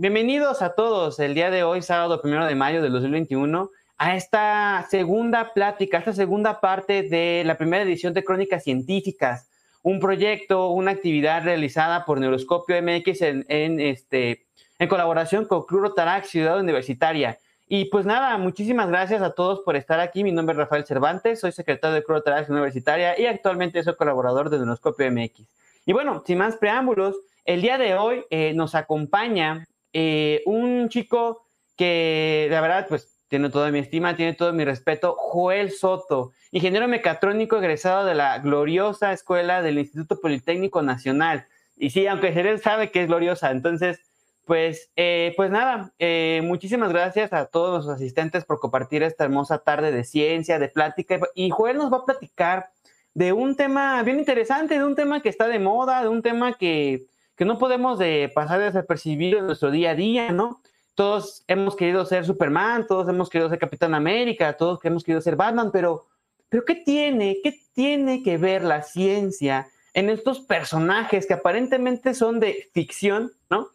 [0.00, 4.86] bienvenidos a todos el día de hoy, sábado primero de mayo del 2021, a esta
[4.88, 9.50] segunda plática, esta segunda parte de la primera edición de Crónicas Científicas,
[9.82, 14.46] un proyecto, una actividad realizada por Neuroscopio MX en, este,
[14.78, 17.38] en colaboración con Club Rotarac Ciudad Universitaria.
[17.68, 20.24] Y pues nada, muchísimas gracias a todos por estar aquí.
[20.24, 24.48] Mi nombre es Rafael Cervantes, soy secretario de Club Rotarac Universitaria y actualmente soy colaborador
[24.48, 25.42] de Neuroscopio MX.
[25.84, 31.46] Y bueno, sin más preámbulos, el día de hoy eh, nos acompaña eh, un chico
[31.76, 36.88] que la verdad pues tiene toda mi estima, tiene todo mi respeto, Joel Soto, ingeniero
[36.88, 41.46] mecatrónico egresado de la gloriosa escuela del Instituto Politécnico Nacional.
[41.76, 44.00] Y sí, aunque él sabe que es gloriosa, entonces,
[44.46, 49.58] pues, eh, pues nada, eh, muchísimas gracias a todos los asistentes por compartir esta hermosa
[49.58, 51.20] tarde de ciencia, de plática.
[51.36, 52.70] Y Joel nos va a platicar
[53.14, 56.58] de un tema bien interesante, de un tema que está de moda, de un tema
[56.58, 57.06] que,
[57.40, 60.60] que no podemos de pasar desapercibido en nuestro día a día, ¿no?
[60.94, 65.36] todos hemos querido ser Superman, todos hemos querido ser Capitán América, todos hemos querido ser
[65.36, 66.04] Batman, pero,
[66.50, 67.38] pero ¿qué tiene?
[67.42, 73.68] ¿Qué tiene que ver la ciencia en estos personajes que aparentemente son de ficción, ¿no?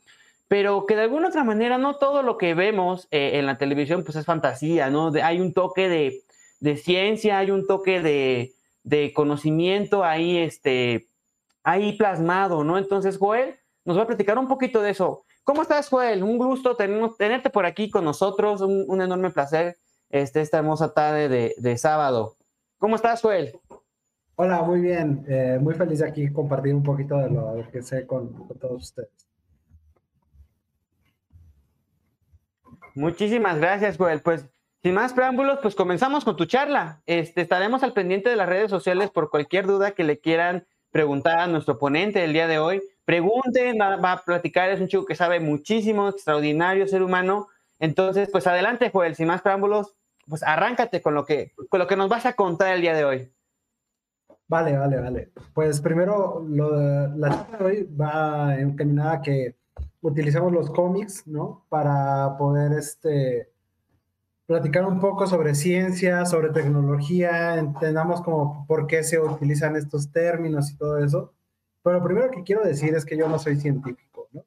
[0.47, 4.03] Pero que de alguna otra manera no todo lo que vemos eh, en la televisión
[4.03, 5.11] pues es fantasía, ¿no?
[5.23, 11.08] hay un toque de, ciencia, hay un toque de conocimiento ahí, este,
[11.66, 12.77] ahí plasmado, ¿no?
[12.77, 15.25] Entonces, Joel nos va a platicar un poquito de eso.
[15.44, 16.23] ¿Cómo estás, Joel?
[16.23, 19.75] Un gusto tenerte por aquí con nosotros, un, enorme placer
[20.09, 22.36] este, esta hermosa tarde de, sábado.
[22.77, 23.59] ¿Cómo estás, Joel?
[24.36, 25.25] Hola, muy bien.
[25.27, 29.27] Eh, muy feliz de aquí compartir un poquito de lo que sé con, todos ustedes.
[32.93, 34.21] Muchísimas gracias, Joel.
[34.21, 34.45] Pues
[34.83, 37.02] sin más preámbulos, pues comenzamos con tu charla.
[37.08, 41.39] Este, estaremos al pendiente de las redes sociales por cualquier duda que le quieran preguntar
[41.39, 45.13] a nuestro ponente el día de hoy pregunten, va, a platicar, es un chico que
[45.13, 47.49] sabe muchísimo, extraordinario ser humano.
[47.79, 49.93] Entonces, pues adelante, Joel, sin más preámbulos,
[50.25, 53.03] pues arráncate con lo que, con lo que nos vas a contar el día de
[53.03, 53.29] hoy.
[54.47, 55.31] Vale, vale, vale.
[55.53, 59.58] Pues primero, la charla de hoy va encaminada a que
[59.99, 61.65] utilizamos los cómics, ¿no?
[61.67, 63.49] Para poder, este,
[64.45, 70.72] platicar un poco sobre ciencia, sobre tecnología, entendamos como por qué se utilizan estos términos
[70.72, 71.33] y todo eso.
[71.83, 74.45] Pero lo primero que quiero decir es que yo no soy científico, ¿no?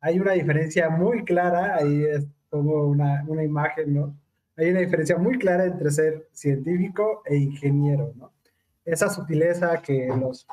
[0.00, 4.16] Hay una diferencia muy clara, ahí es como una, una imagen, ¿no?
[4.56, 8.32] Hay una diferencia muy clara entre ser científico e ingeniero, ¿no?
[8.84, 10.46] Esa sutileza que los,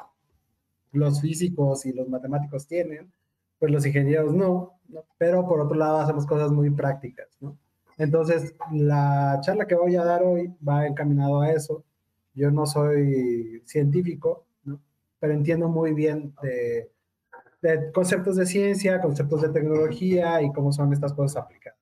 [0.93, 3.11] los físicos y los matemáticos tienen,
[3.59, 5.05] pues los ingenieros no, ¿no?
[5.17, 7.57] pero por otro lado hacemos cosas muy prácticas, ¿no?
[8.01, 11.83] Entonces, la charla que voy a dar hoy va encaminado a eso.
[12.33, 14.47] Yo no soy científico,
[15.19, 21.13] pero entiendo muy bien de, conceptos de ciencia, conceptos de tecnología y cómo son estas
[21.13, 21.77] cosas aplicadas.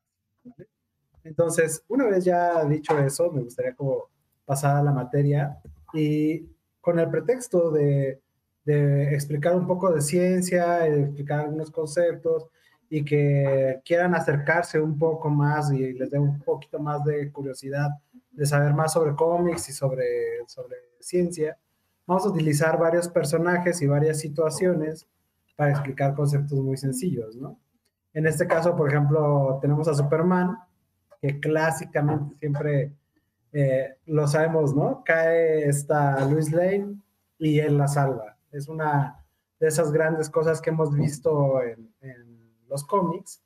[1.24, 4.10] Entonces, una vez ya dicho eso, me gustaría como
[4.44, 5.62] pasar a la materia
[5.94, 6.50] y
[6.82, 8.20] con el pretexto de,
[8.66, 12.48] explicar un poco de ciencia, explicar algunos conceptos
[12.90, 17.90] y que quieran acercarse un poco más y les dé un poquito más de curiosidad
[18.32, 21.58] de saber más sobre cómics y sobre, sobre ciencia,
[22.08, 25.08] vamos a utilizar varios personajes y varias situaciones
[25.56, 27.60] para explicar conceptos muy sencillos, ¿no?
[28.14, 30.58] En este caso, por ejemplo, tenemos a Superman,
[31.22, 32.94] que clásicamente siempre
[33.52, 35.04] eh, lo sabemos, ¿no?
[35.04, 36.96] Cae esta Luis Lane
[37.38, 38.38] y él la salva.
[38.52, 39.24] Es una
[39.60, 42.39] de esas grandes cosas que hemos visto en, en
[42.70, 43.42] los cómics.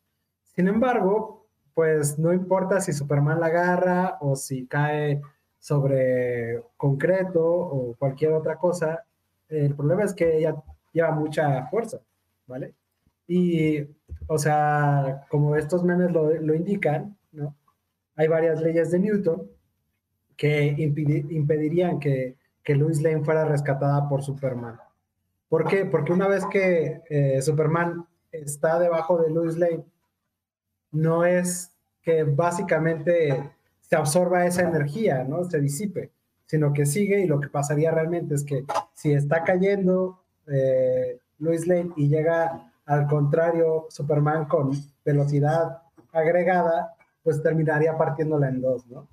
[0.55, 5.21] Sin embargo, pues no importa si Superman la agarra o si cae
[5.59, 9.05] sobre concreto o cualquier otra cosa,
[9.49, 10.55] el problema es que ella
[10.91, 11.99] lleva mucha fuerza,
[12.47, 12.73] ¿vale?
[13.27, 13.79] Y,
[14.27, 17.55] o sea, como estos memes lo, indican, ¿no?
[18.15, 19.49] Hay varias leyes de Newton
[20.35, 24.79] que impedirían que, que Lois Lane fuera rescatada por Superman.
[25.49, 25.85] ¿Por qué?
[25.85, 29.85] Porque una vez que eh, Superman está debajo de Lois Lane,
[30.91, 31.71] no es
[32.01, 35.43] que básicamente se absorba esa energía, ¿no?
[35.45, 36.11] Se disipe,
[36.45, 41.67] sino que sigue y lo que pasaría realmente es que si está cayendo eh, Lois
[41.67, 44.71] Lane y llega al contrario Superman con
[45.05, 49.07] velocidad agregada, pues terminaría partiéndola en dos, ¿no?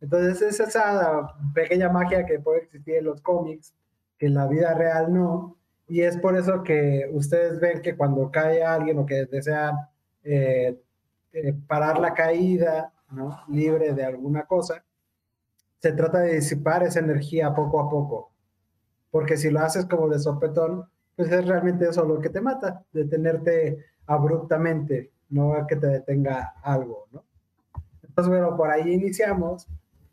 [0.00, 3.74] Entonces es esa pequeña magia que puede existir en los cómics,
[4.16, 5.57] que en la vida real no,
[5.88, 9.74] y es por eso que ustedes ven que cuando cae alguien o que desean
[10.22, 10.78] eh,
[11.32, 13.40] eh, parar la caída, ¿no?
[13.48, 14.84] libre de alguna cosa,
[15.78, 18.32] se trata de disipar esa energía poco a poco.
[19.10, 20.84] Porque si lo haces como de sopetón,
[21.16, 27.06] pues es realmente eso lo que te mata, detenerte abruptamente, no que te detenga algo,
[27.12, 27.24] ¿no?
[28.02, 29.66] Entonces, bueno, por ahí iniciamos.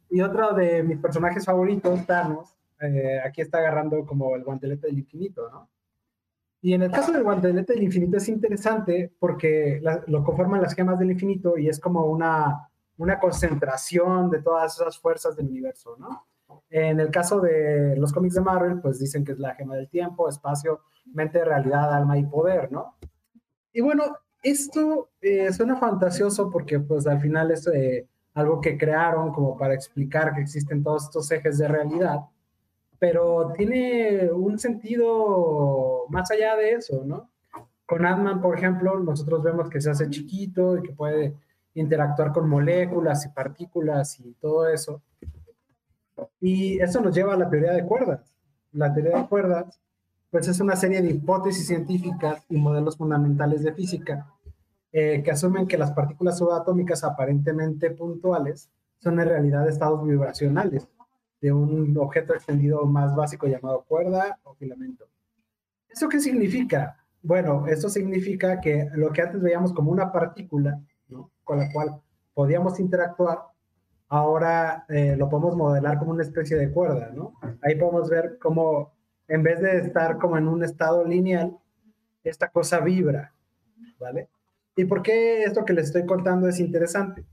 [0.10, 5.00] Y otro de mis personajes favoritos, Thanos, eh, aquí está agarrando como el guantelete del
[5.00, 5.70] infinito, ¿no?
[6.62, 10.98] Y en el caso del guantelete del infinito es interesante porque lo conforman las gemas
[10.98, 16.28] del infinito y es como una, una concentración de todas esas fuerzas del universo, ¿no?
[16.70, 19.90] En el caso de los cómics de Marvel, pues dicen que es la gema del
[19.90, 20.82] tiempo, espacio,
[21.14, 22.98] mente, realidad, alma y poder, ¿no?
[23.72, 29.32] Y bueno, esto eh, suena fantasioso porque pues al final es eh, algo que crearon
[29.32, 32.22] como para explicar que existen todos estos ejes de realidad,
[33.00, 37.30] pero tiene un sentido más allá de eso, ¿no?
[37.86, 41.36] Con Ant-Man, por ejemplo, nosotros vemos que se hace chiquito y que puede
[41.76, 45.02] interactuar con moléculas y partículas y todo eso.
[46.40, 48.34] Y eso nos lleva a la teoría de cuerdas.
[48.72, 49.80] La teoría de cuerdas,
[50.32, 54.28] pues es una serie de hipótesis científicas y modelos fundamentales de física
[54.92, 58.70] eh, que asumen que las partículas subatómicas aparentemente puntuales
[59.00, 60.88] son en realidad estados vibracionales
[61.46, 65.06] de un objeto extendido más básico llamado cuerda o filamento.
[65.88, 66.98] ¿Eso qué significa?
[67.22, 70.82] Bueno, eso significa que lo que antes veíamos como una partícula,
[71.44, 72.02] con la cual
[72.34, 73.44] podíamos interactuar,
[74.08, 77.36] ahora eh, lo podemos modelar como una especie de cuerda, ¿no?
[77.62, 78.96] Ahí podemos ver cómo
[79.28, 81.56] en vez de estar como en un estado lineal,
[82.24, 83.36] esta cosa vibra,
[84.00, 84.30] ¿vale?
[84.76, 87.24] ¿Y por qué esto que les estoy contando es interesante?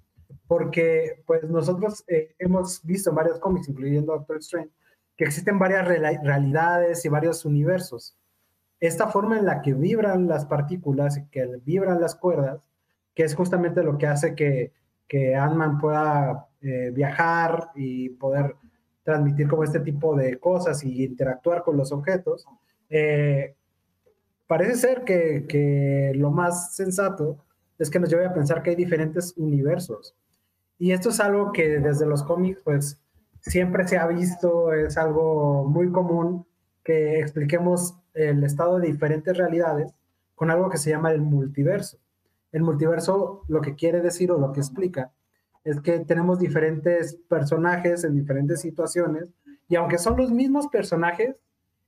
[0.52, 4.69] Porque pues nosotros eh, hemos visto en varios cómics, incluyendo Doctor Strange,
[5.16, 8.19] que existen varias realidades y varios universos.
[8.78, 12.69] Esta forma en la que vibran las partículas, que vibran las cuerdas,
[13.14, 14.75] que es justamente lo que hace que,
[15.08, 18.55] que Ant-Man pueda eh, viajar y poder
[19.05, 22.44] transmitir como este tipo de cosas y interactuar con los objetos,
[22.90, 23.56] eh,
[24.46, 27.38] parece ser que, que, lo más sensato
[27.78, 30.14] es que nos lleve a pensar que hay diferentes universos.
[30.82, 33.00] Y esto es algo que desde los cómics, pues,
[33.38, 36.44] siempre se ha visto, es algo muy común
[36.82, 39.94] que expliquemos el estado de diferentes realidades
[40.34, 41.99] con algo que se llama el multiverso.
[42.50, 45.12] El multiverso lo que quiere decir o lo que explica
[45.62, 49.29] es que tenemos diferentes personajes en diferentes situaciones
[49.69, 51.37] y aunque son los mismos personajes,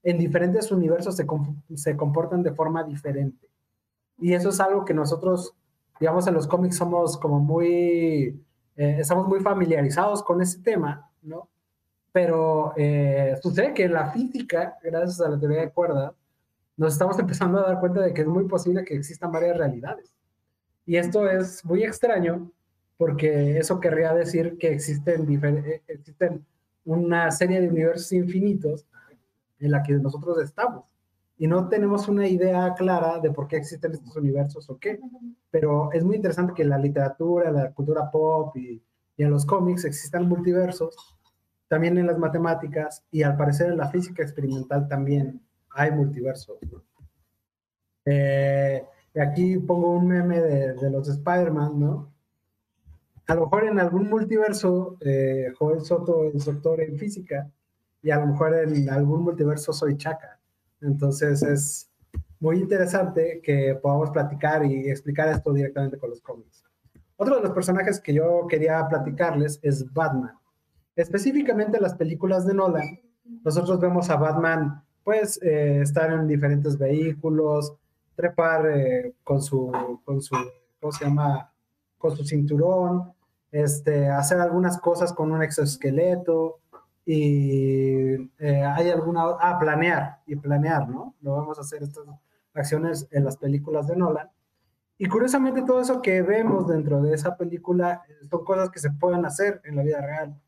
[0.05, 1.27] en diferentes universos se,
[1.75, 3.49] se comportan de forma diferente.
[4.19, 5.53] Y eso es algo que nosotros,
[5.99, 8.41] digamos, en los cómics somos como muy,
[8.77, 11.49] eh, estamos muy familiarizados con ese tema, ¿no?
[12.13, 16.13] Pero eh, sucede que la física, gracias a la teoría de cuerdas,
[16.77, 20.13] nos estamos empezando a dar cuenta de que es muy posible que existan varias realidades.
[20.87, 22.51] Y esto es muy extraño
[22.97, 25.29] porque eso querría decir que existen,
[25.67, 26.45] eh, existen
[26.85, 28.87] una serie de universos infinitos
[29.59, 30.85] en la que nosotros estamos
[31.37, 35.01] y no tenemos una idea clara de por qué existen estos universos o qué,
[35.51, 38.83] pero es muy interesante que en la literatura, la cultura pop y,
[39.17, 40.97] en los cómics existan multiversos,
[41.69, 45.41] también en las matemáticas y al parecer en la física experimental también
[45.71, 46.59] hay multiversos.
[48.05, 48.85] Eh,
[49.15, 52.15] y aquí pongo un meme de, de los Spider-Man, ¿no?
[53.27, 57.51] a lo mejor en algún multiverso eh, Joel Soto es doctor en física
[58.03, 60.39] y a lo mejor en algún multiverso soy Chaka.
[60.81, 61.91] Entonces es
[62.41, 66.63] muy interesante que podamos platicar y explicar esto directamente con los cómics.
[67.17, 70.37] Otro de los personajes que yo quería platicarles es Batman.
[70.97, 73.01] Específicamente las películas de Nolan,
[73.45, 77.75] nosotros vemos a Batman pues eh, estar en diferentes vehículos,
[78.17, 79.71] trepar eh, con su,
[80.05, 80.35] con su,
[80.81, 81.53] ¿cómo se llama?
[81.99, 83.13] Con su cinturón,
[83.51, 86.61] este, hacer algunas cosas con un exoesqueleto
[87.07, 91.15] y eh, hay alguna, ah, planear y planear, ¿no?
[91.21, 92.05] Lo vamos a hacer estas
[92.55, 94.31] acciones en las películas de Nolan.
[94.97, 98.91] Y curiosamente todo eso que vemos dentro de esa película eh, son cosas que se
[98.91, 100.41] pueden hacer en la vida real.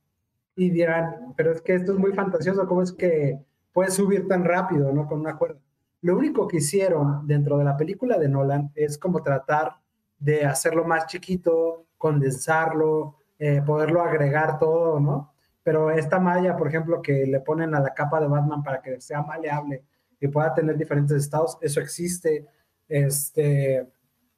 [0.54, 4.44] Y dirán, pero es que esto es muy fantasioso, ¿cómo es que puedes subir tan
[4.44, 5.06] rápido, ¿no?
[5.06, 5.60] Con una cuerda.
[6.00, 9.76] Lo único que hicieron dentro de la película de Nolan es como tratar
[10.18, 15.34] de hacerlo más chiquito, condensarlo, eh, poderlo agregar todo, ¿no?
[15.66, 19.00] Pero esta malla, por ejemplo, que le ponen a la capa de Batman para que
[19.00, 19.82] sea maleable
[20.20, 22.46] y pueda tener diferentes estados, eso existe.
[22.88, 23.84] Este,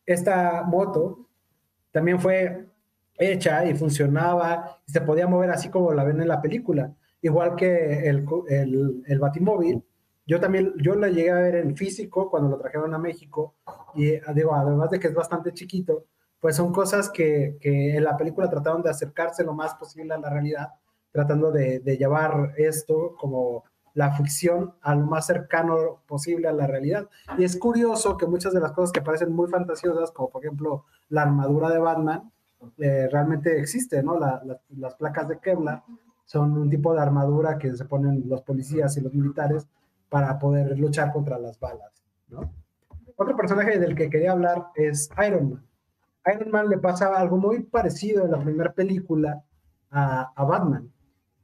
[0.07, 1.29] esta moto
[1.91, 2.65] también fue
[3.19, 6.95] hecha y funcionaba y se podía mover así como la ven en la película.
[7.21, 9.85] Igual que el, el, el Batimóvil,
[10.27, 13.55] yo también, yo la llegué a ver en físico cuando lo trajeron a México
[13.95, 16.07] y digo, además de que es bastante chiquito,
[16.41, 20.19] pues son cosas que, que, en la película trataron de acercarse lo más posible a
[20.19, 20.69] la realidad,
[21.13, 27.09] tratando de, llevar esto como la ficción a lo más cercano posible a la realidad.
[27.37, 30.85] Y es curioso que muchas de las cosas que parecen muy fantasiosas, como por ejemplo
[31.09, 32.31] la armadura de Batman,
[32.79, 34.19] eh, realmente existe, ¿no?
[34.19, 35.83] las placas de Kevlar
[36.25, 39.67] son un tipo de armadura que se ponen los policías y los militares
[40.09, 42.53] para poder luchar contra las balas, ¿no?
[43.17, 45.67] Otro personaje del que quería hablar es Iron Man.
[46.35, 49.43] Iron Man le pasa algo muy parecido en la primera película
[49.91, 50.93] a, a Batman.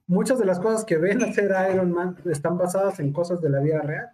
[0.07, 3.51] Muchas de las cosas que ven hacer a Iron Man están basadas en cosas de
[3.51, 4.11] la vida real.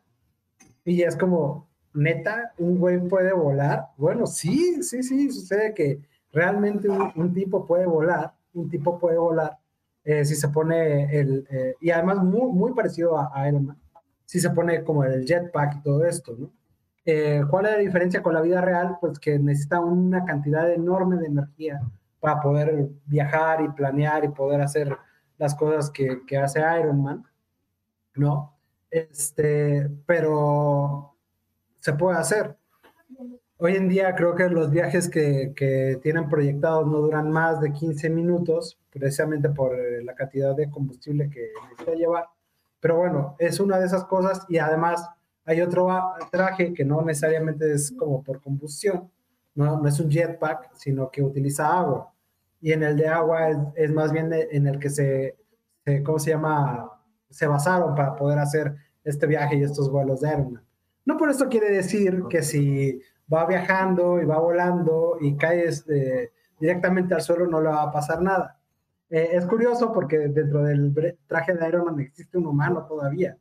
[0.85, 3.88] Y es como, neta, un güey puede volar.
[3.97, 6.00] Bueno, sí, sí, sí, sucede que
[6.32, 9.59] realmente un, tipo puede volar, un tipo puede volar
[10.04, 13.78] eh, si se pone el, eh, y además muy, muy parecido a, a, Iron Man,
[14.25, 16.50] si se pone como el jetpack y todo esto, ¿no?
[17.04, 18.99] Eh, ¿Cuál es la diferencia con la vida real?
[19.00, 21.80] Pues que necesita una cantidad enorme de energía
[22.20, 24.97] para poder viajar y planear y poder hacer
[25.40, 27.25] las cosas que, que hace Iron Man,
[28.14, 28.59] ¿no?
[28.90, 31.16] Este, pero
[31.78, 32.59] se puede hacer.
[33.56, 37.73] Hoy en día creo que los viajes que, que, tienen proyectados no duran más de
[37.73, 42.26] 15 minutos, precisamente por eh, la cantidad de combustible que necesita llevar.
[42.78, 45.09] Pero bueno, es una de esas cosas y además
[45.47, 45.88] hay otro
[46.30, 49.11] traje que no necesariamente es como por combustión,
[49.54, 52.12] no, no es un jetpack, sino que utiliza agua.
[52.61, 55.37] Y en el de agua es, es más bien en el que se,
[55.85, 56.90] se, ¿cómo se llama?
[57.31, 58.75] Se basaron para poder hacer
[59.05, 60.62] este viaje y estos vuelos de Ironman.
[61.05, 63.00] No por esto quiere decir que si
[63.33, 67.93] va viajando y va volando y cae este, directamente al suelo no le va a
[67.93, 68.59] pasar nada.
[69.09, 70.95] Eh, es curioso porque dentro del
[71.26, 73.37] traje de Iron Man existe un humano todavía,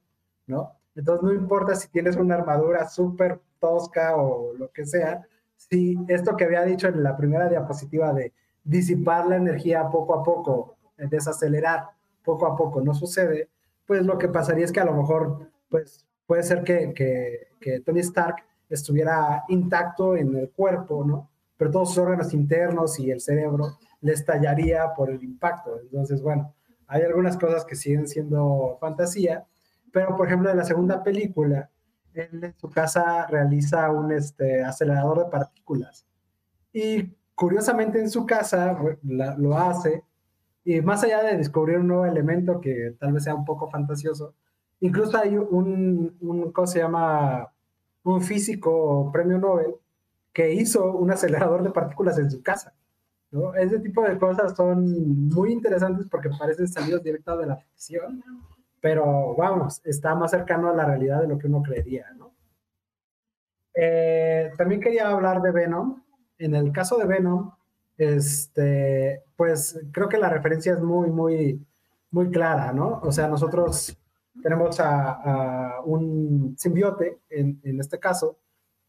[0.47, 0.73] ¿no?
[0.95, 5.21] Entonces no importa si tienes una armadura súper tosca o lo que sea,
[5.55, 10.23] si esto que había dicho en la primera diapositiva de disipar la energía poco a
[10.23, 11.89] poco, desacelerar
[12.23, 13.49] poco a poco no sucede,
[13.85, 18.43] pues lo que pasaría es que a lo mejor, pues puede ser que Tony Stark
[18.69, 21.29] estuviera intacto en el cuerpo, ¿no?
[21.57, 25.79] Pero todos sus órganos internos y el cerebro le estallaría por el impacto.
[25.81, 26.53] Entonces, bueno,
[26.87, 29.45] hay algunas cosas que siguen siendo fantasía,
[29.91, 31.69] pero, por ejemplo, en la segunda película,
[32.13, 36.05] él en su casa realiza un este, acelerador de partículas.
[36.71, 40.03] Y curiosamente en su casa lo hace,
[40.63, 44.33] y más allá de descubrir un nuevo elemento que tal vez sea un poco fantasioso,
[44.81, 47.51] incluso hay un, un ¿cómo se llama?
[48.03, 49.75] Un físico premio Nobel
[50.33, 52.73] que hizo un acelerador de partículas en su casa.
[53.55, 58.23] Ese tipo de cosas son muy interesantes porque parecen salidos directos de la ficción
[58.81, 62.33] pero vamos, está más cercano a la realidad de lo que uno creería, ¿no?
[63.73, 66.01] Eh, también quería hablar de Venom.
[66.39, 67.51] En el caso de Venom,
[67.97, 71.61] este, pues creo que la referencia es muy, muy,
[72.11, 73.01] muy clara, ¿no?
[73.03, 73.95] O sea, nosotros
[74.41, 78.37] tenemos a, un simbiote, en, este caso,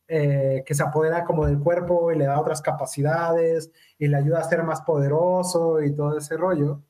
[0.09, 4.40] eh, que se apodera como del cuerpo y le da otras capacidades y le ayuda
[4.40, 6.80] a ser más poderoso y todo ese rollo.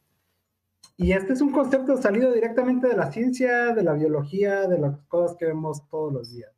[0.97, 4.99] Y este es un concepto salido directamente de la ciencia, de la biología, de las
[5.09, 6.53] cosas que vemos todos los días.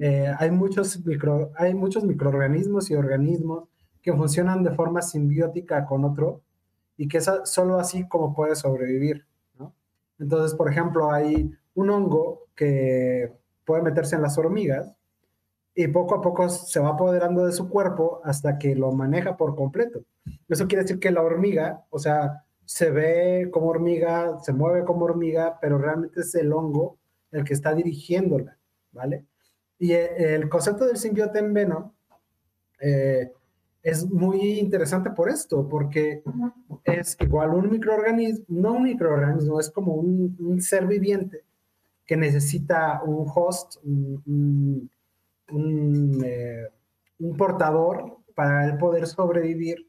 [0.00, 3.68] Eh, hay, muchos micro, hay muchos microorganismos y organismos
[4.02, 6.42] que funcionan de forma simbiótica con otro
[6.96, 9.26] y que es solo así como puede sobrevivir.
[10.18, 13.32] Entonces, por ejemplo, hay un hongo que
[13.64, 14.92] puede meterse en las hormigas
[15.74, 19.54] y poco a poco se va apoderando de su cuerpo hasta que lo maneja por
[19.54, 20.00] completo.
[20.48, 25.04] Eso quiere decir que la hormiga, o sea, se ve como hormiga, se mueve como
[25.04, 26.98] hormiga, pero realmente es el hongo
[27.30, 28.58] el que está dirigiéndola,
[28.90, 29.24] ¿vale?
[29.78, 31.90] Y eh, el concepto del simbiote en Venom
[32.80, 33.32] eh,
[33.82, 36.22] es muy interesante por esto, porque
[36.84, 41.44] es igual un microorganismo, no un microorganismo, es como un, ser viviente
[42.04, 44.90] que necesita un host, un,
[46.24, 46.68] eh,
[47.18, 49.88] un portador para él poder sobrevivir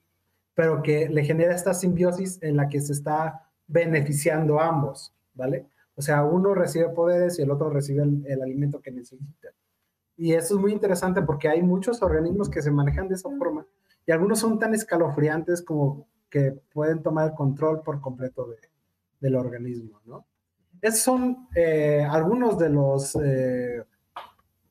[0.59, 5.67] pero que le genera esta simbiosis en la que se está beneficiando a ambos, ¿vale?
[5.95, 9.47] O sea, uno recibe poderes y el otro recibe el, alimento que necesita.
[10.19, 13.65] Y eso es muy interesante porque hay muchos organismos que se manejan de esa forma
[14.05, 18.47] y algunos son tan escalofriantes como que pueden tomar el control por completo
[19.19, 20.25] del organismo, ¿no?
[20.81, 23.83] Esos son eh, algunos de los eh,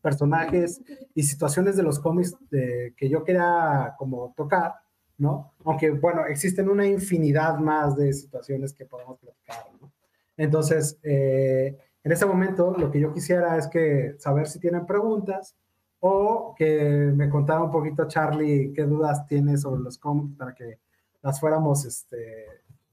[0.00, 0.82] personajes
[1.14, 4.74] y situaciones de los cómics que yo quería como tocar
[5.18, 5.52] ¿no?
[5.64, 9.92] Aunque, bueno, existen una infinidad más de situaciones que podemos platicar, ¿no?
[10.36, 11.76] Entonces, eh,
[12.08, 15.54] en este momento, lo que yo quisiera es que saber si tienen preguntas
[16.00, 20.78] o que me contara un poquito, Charlie, qué dudas tiene sobre los cómics para que
[21.20, 22.46] las fuéramos este,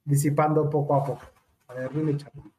[0.03, 1.21] disipando poco a poco.
[1.69, 2.51] A ver, dime, Charlie.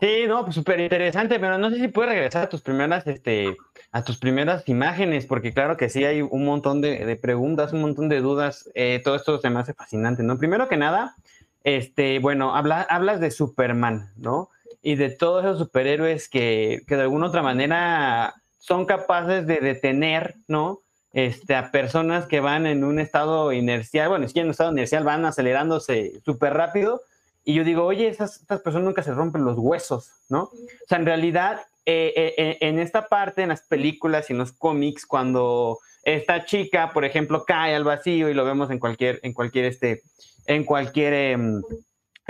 [0.00, 3.56] Sí, no, pues súper interesante, pero no sé si puedes regresar a tus primeras, este,
[3.92, 8.08] a tus primeras imágenes, porque claro que sí hay un montón de, preguntas, un montón
[8.08, 8.68] de dudas.
[8.74, 10.38] Eh, todo esto se me hace fascinante, ¿no?
[10.38, 11.14] Primero que nada,
[11.64, 14.50] este, bueno, hablas de Superman, ¿no?
[14.82, 20.36] Y de todos esos superhéroes que, que de alguna otra manera son capaces de detener,
[20.48, 20.80] ¿no?
[21.12, 25.04] Este, a personas que van en un estado inercial, bueno, si en un estado inercial
[25.04, 27.02] van acelerándose súper rápido,
[27.44, 30.44] y yo digo, oye, esas, estas personas nunca se rompen los huesos, ¿no?
[30.44, 34.38] O sea, en realidad, eh, eh, eh, en esta parte, en las películas y en
[34.38, 39.20] los cómics, cuando esta chica, por ejemplo, cae al vacío y lo vemos en cualquier,
[39.22, 40.02] en cualquier, este,
[40.46, 41.62] en cualquier em,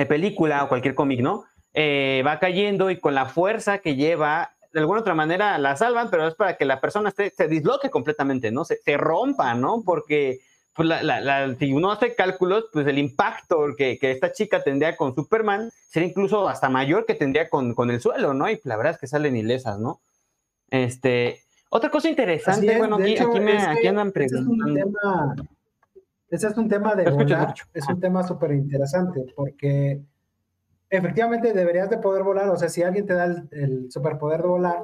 [0.09, 1.45] película o cualquier cómic, ¿no?
[1.75, 6.29] va cayendo y con la fuerza que lleva, de alguna otra manera la salvan, pero
[6.29, 8.67] es para que la persona se disloque completamente, ¿no?
[8.67, 9.83] Se, se rompa, ¿no?
[9.83, 10.41] Porque
[10.75, 15.15] pues la, si uno hace cálculos, pues el impacto que, que, esta chica tendría con
[15.15, 18.51] Superman sería incluso hasta mayor que tendría con, con, el suelo, ¿no?
[18.51, 20.01] Y la verdad es que salen ilesas, ¿no?
[20.71, 21.43] Este,
[21.75, 24.91] otra cosa interesante, bueno, aquí, aquí, me, aquí, andan preguntando.
[26.29, 30.01] Ese es un tema, de volar, es un tema súper interesante, porque
[30.89, 34.49] efectivamente deberías de poder volar, o sea, si alguien te da el, el superpoder de
[34.49, 34.83] volar,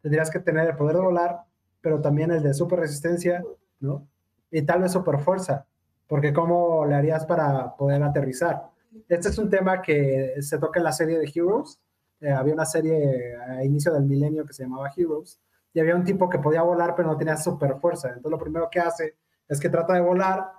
[0.00, 1.40] tendrías que tener el poder de volar,
[1.80, 3.42] pero también el de super resistencia,
[3.80, 4.06] ¿no?
[4.50, 5.66] y tal vez super fuerza,
[6.06, 8.70] porque ¿cómo le harías para poder aterrizar?
[9.08, 11.78] Este es un tema que se toca en la serie de Heroes.
[12.20, 15.38] Eh, había una serie a inicio del milenio que se llamaba Heroes
[15.76, 18.08] y había un tipo que podía volar pero no tenía super fuerza.
[18.08, 19.16] Entonces lo primero que hace
[19.46, 20.50] es que trata de volar,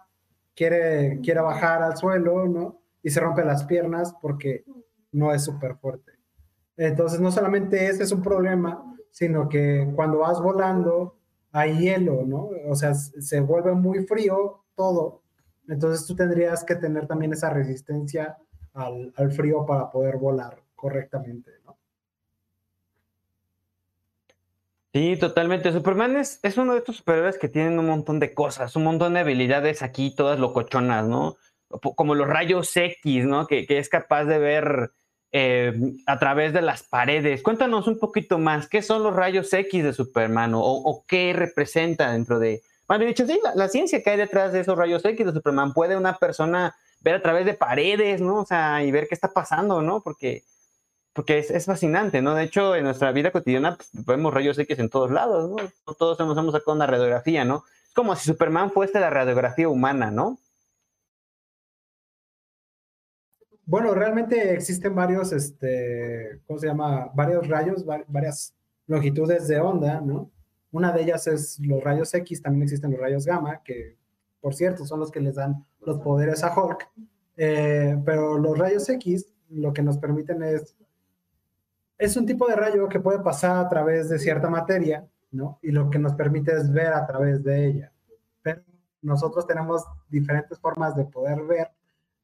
[0.55, 2.81] quiere, quiere bajar al suelo, ¿no?
[3.01, 4.63] Y se rompe las piernas porque
[5.13, 6.11] no es súper fuerte.
[6.75, 11.17] Entonces no solamente ese es un problema, sino que cuando vas volando
[11.51, 12.51] hay hielo, ¿no?
[12.69, 15.23] O sea, se vuelve muy frío todo.
[15.67, 18.37] Entonces tú tendrías que tener también esa resistencia
[18.75, 21.66] al, frío para poder volar correctamente, ¿no?
[24.97, 25.71] Sí, totalmente.
[25.71, 29.19] Superman es, uno de estos superhéroes que tienen un montón de cosas, un montón de
[29.19, 31.37] habilidades aquí, todas locochonas, ¿no?
[31.67, 33.45] Como los rayos X, ¿no?
[33.45, 34.91] Que, que es capaz de ver
[35.31, 37.43] eh, a través de las paredes.
[37.43, 42.39] Cuéntanos un poquito más, ¿qué son los rayos X de Superman o, qué representa dentro
[42.39, 42.63] de...
[42.87, 45.73] Bueno, dicho, sí, la, ciencia que hay detrás de esos rayos X de Superman.
[45.73, 48.39] ¿Puede una persona ver a través de paredes, ¿no?
[48.39, 50.01] O sea, y ver qué está pasando, ¿no?
[50.01, 50.41] Porque,
[51.17, 52.35] porque es, fascinante, ¿no?
[52.35, 55.55] De hecho, en nuestra vida cotidiana pues, vemos rayos X en todos lados, ¿no?
[55.95, 57.63] Todos hemos, hemos sacado una radiografía, ¿no?
[57.87, 60.37] Es como si Superman fuese la radiografía humana, ¿no?
[63.65, 67.09] Bueno, realmente existen varios, este, ¿cómo se llama?
[67.15, 68.53] Varios rayos, varias
[68.85, 70.29] longitudes de onda, ¿no?
[70.69, 73.97] Una de ellas es los rayos X, también existen los rayos gamma, que
[74.39, 76.87] por cierto son los que les dan los poderes a Hulk.
[77.37, 80.75] Eh, pero los rayos X lo que nos permiten es,
[81.97, 85.59] es un tipo de rayo que puede pasar a través de cierta materia, ¿no?
[85.61, 87.91] Y lo que nos permite es ver a través de ella.
[88.41, 88.61] Pero
[89.01, 91.71] nosotros tenemos diferentes formas de poder ver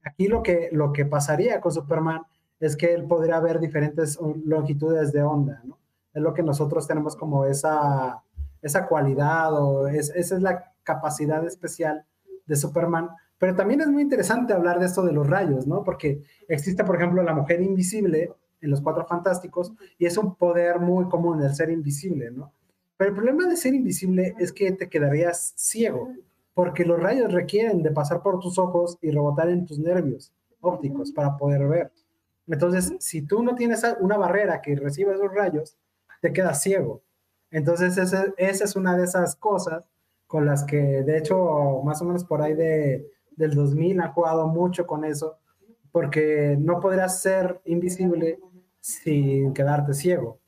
[0.03, 2.23] Aquí lo que, lo que pasaría con Superman
[2.59, 5.79] es que él podría ver diferentes longitudes de onda, ¿no?
[6.13, 8.21] Es lo que nosotros tenemos como esa,
[8.61, 12.05] esa cualidad o esa es la capacidad especial
[12.45, 13.09] de Superman.
[13.39, 15.83] Pero también es muy interesante hablar de esto de los rayos, ¿no?
[15.83, 18.31] Porque existe, por ejemplo, la mujer invisible
[18.63, 22.51] en los Cuatro Fantásticos y es un poder muy común el ser invisible, ¿no?
[22.97, 26.09] Pero el problema de ser invisible es que te quedarías ciego
[26.53, 31.11] porque los rayos requieren de pasar por tus ojos y rebotar en tus nervios ópticos
[31.11, 31.91] para poder ver.
[32.47, 35.77] Entonces, si tú no tienes una barrera que reciba esos rayos,
[36.21, 37.01] te quedas ciego.
[37.51, 39.83] Entonces, esa, es una de esas cosas
[40.27, 44.47] con las que, de hecho, más o menos por ahí de, del 2000 ha jugado
[44.47, 45.37] mucho con eso,
[45.91, 48.39] porque no podrás ser invisible
[48.83, 50.39] sin quedarte ciego.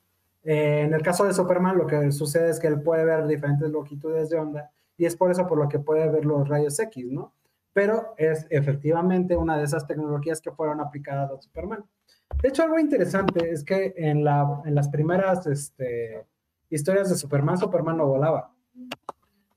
[0.43, 3.69] Eh, en el caso de Superman, lo que sucede es que él puede ver diferentes
[3.71, 7.05] longitudes de onda y es por eso por lo que puede ver los rayos X,
[7.09, 7.33] ¿no?
[7.71, 11.85] Pero es efectivamente una de esas tecnologías que fueron aplicadas a Superman.
[12.41, 16.25] De hecho, algo interesante es que en, la, en las primeras este,
[16.69, 18.53] historias de Superman, Superman no volaba.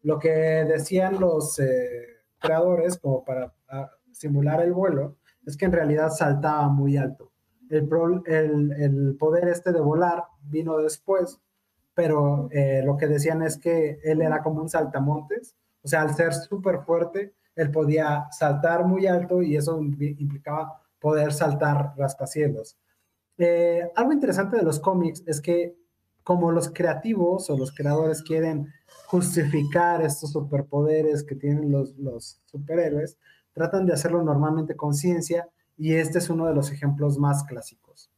[0.03, 5.73] Lo que decían los eh, creadores, como para ah, simular el vuelo, es que en
[5.73, 7.33] realidad saltaba muy alto.
[7.71, 11.41] El, poder este de volar vino después
[11.99, 16.15] pero eh, lo que decían es que él era como un saltamontes, o sea, al
[16.15, 22.79] ser súper fuerte, él podía saltar muy alto y eso implicaba poder saltar rascacielos.
[23.37, 25.77] Eh, algo interesante de los cómics es que
[26.23, 28.73] como los creativos o los creadores quieren
[29.07, 33.19] justificar estos superpoderes que tienen los superhéroes,
[33.53, 38.11] tratan de hacerlo normalmente con ciencia y este es uno de los ejemplos más clásicos.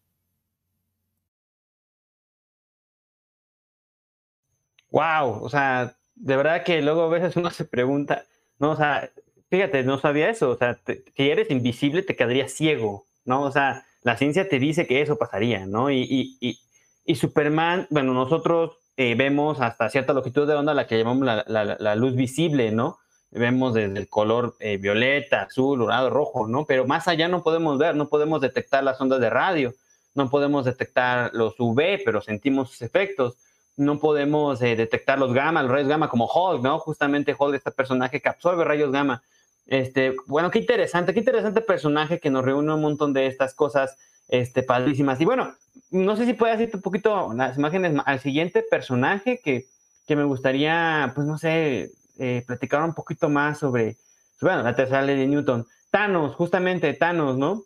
[4.90, 8.24] Wow, o sea, de verdad que luego a veces uno se pregunta,
[8.58, 9.10] no, o sea,
[9.48, 13.42] fíjate, no sabía eso, o sea, te, si eres invisible te quedarías ciego, ¿no?
[13.42, 15.90] O sea, la ciencia te dice que eso pasaría, ¿no?
[15.90, 16.00] Y,
[16.40, 16.58] y,
[17.04, 21.94] y, Superman, bueno, nosotros eh, vemos hasta cierta longitud de onda la que llamamos la
[21.96, 22.98] luz visible, ¿no?
[23.30, 26.64] Vemos desde el color eh, violeta, azul, dorado, rojo, ¿no?
[26.66, 29.74] Pero más allá no podemos ver, no podemos detectar las ondas de radio,
[30.14, 33.36] no podemos detectar los UV, pero sentimos sus efectos
[33.80, 36.78] no podemos eh, detectar los gamma, los rayos gamma, como Hulk, ¿no?
[36.78, 39.22] Justamente Hulk, este personaje que absorbe rayos gamma.
[39.66, 43.96] Este, bueno, qué interesante, qué interesante personaje que nos reúne un montón de estas cosas
[44.28, 45.20] este, padrísimas.
[45.20, 45.54] Y bueno,
[45.90, 49.66] no sé si puedes decirte un poquito las imágenes al siguiente personaje que,
[50.06, 53.96] que me gustaría, pues no sé, eh, platicar un poquito más sobre,
[54.42, 55.66] bueno, la tercera ley de Newton.
[55.90, 57.64] Thanos, justamente Thanos, ¿no?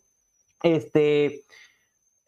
[0.63, 1.43] Este,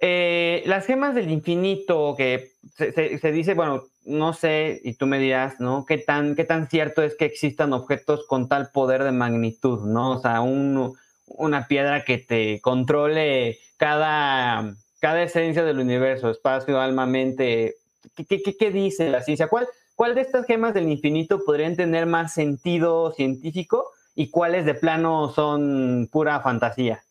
[0.00, 5.60] eh, las gemas del infinito, que se, dice, bueno, no sé, y tú me dirás,
[5.60, 5.86] ¿no?
[5.86, 10.16] ¿Qué tan, ¿Qué tan cierto es que existan objetos con tal poder de magnitud, ¿no?
[10.16, 17.76] O sea, una piedra que te controle cada, cada esencia del universo, espacio, alma, mente.
[18.16, 19.46] ¿Qué, qué, dice la ciencia?
[19.46, 24.74] ¿Cuál, ¿Cuál de estas gemas del infinito podrían tener más sentido científico y cuáles de
[24.74, 27.02] plano son pura fantasía?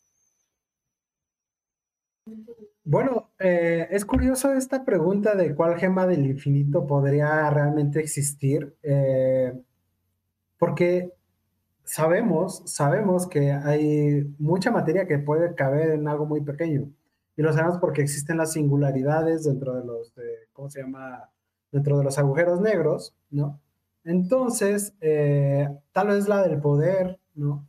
[2.84, 9.52] Bueno, eh, es curioso esta pregunta de cuál gema del infinito podría realmente existir, eh,
[10.60, 11.12] porque
[11.84, 16.88] sabemos, sabemos que hay mucha materia que puede caber en algo muy pequeño.
[17.36, 20.14] Y lo sabemos porque existen las singularidades dentro de los,
[20.54, 21.32] ¿cómo se llama?
[21.76, 23.60] Dentro de los agujeros negros, ¿no?
[24.06, 27.68] Entonces, eh, tal vez la del poder, ¿no?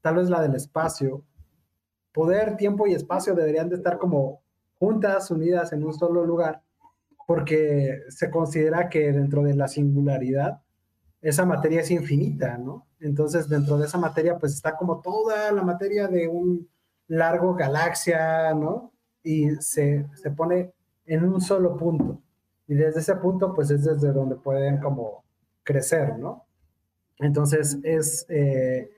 [0.00, 1.22] Tal vez la del espacio.
[2.10, 4.42] Poder, tiempo y espacio deberían de estar como
[4.74, 6.62] juntas, unidas en un solo lugar,
[7.28, 10.60] porque se considera que dentro de la singularidad
[11.20, 12.88] esa materia es infinita, ¿no?
[12.98, 16.68] Entonces dentro de esa materia pues está como toda la materia de un
[17.06, 18.92] largo galaxia, ¿no?
[19.22, 20.74] Y se, se pone
[21.06, 22.20] en un solo punto.
[22.66, 25.24] Y desde ese punto pues es desde donde pueden como
[25.62, 26.44] crecer, ¿no?
[27.18, 28.90] Entonces es eh,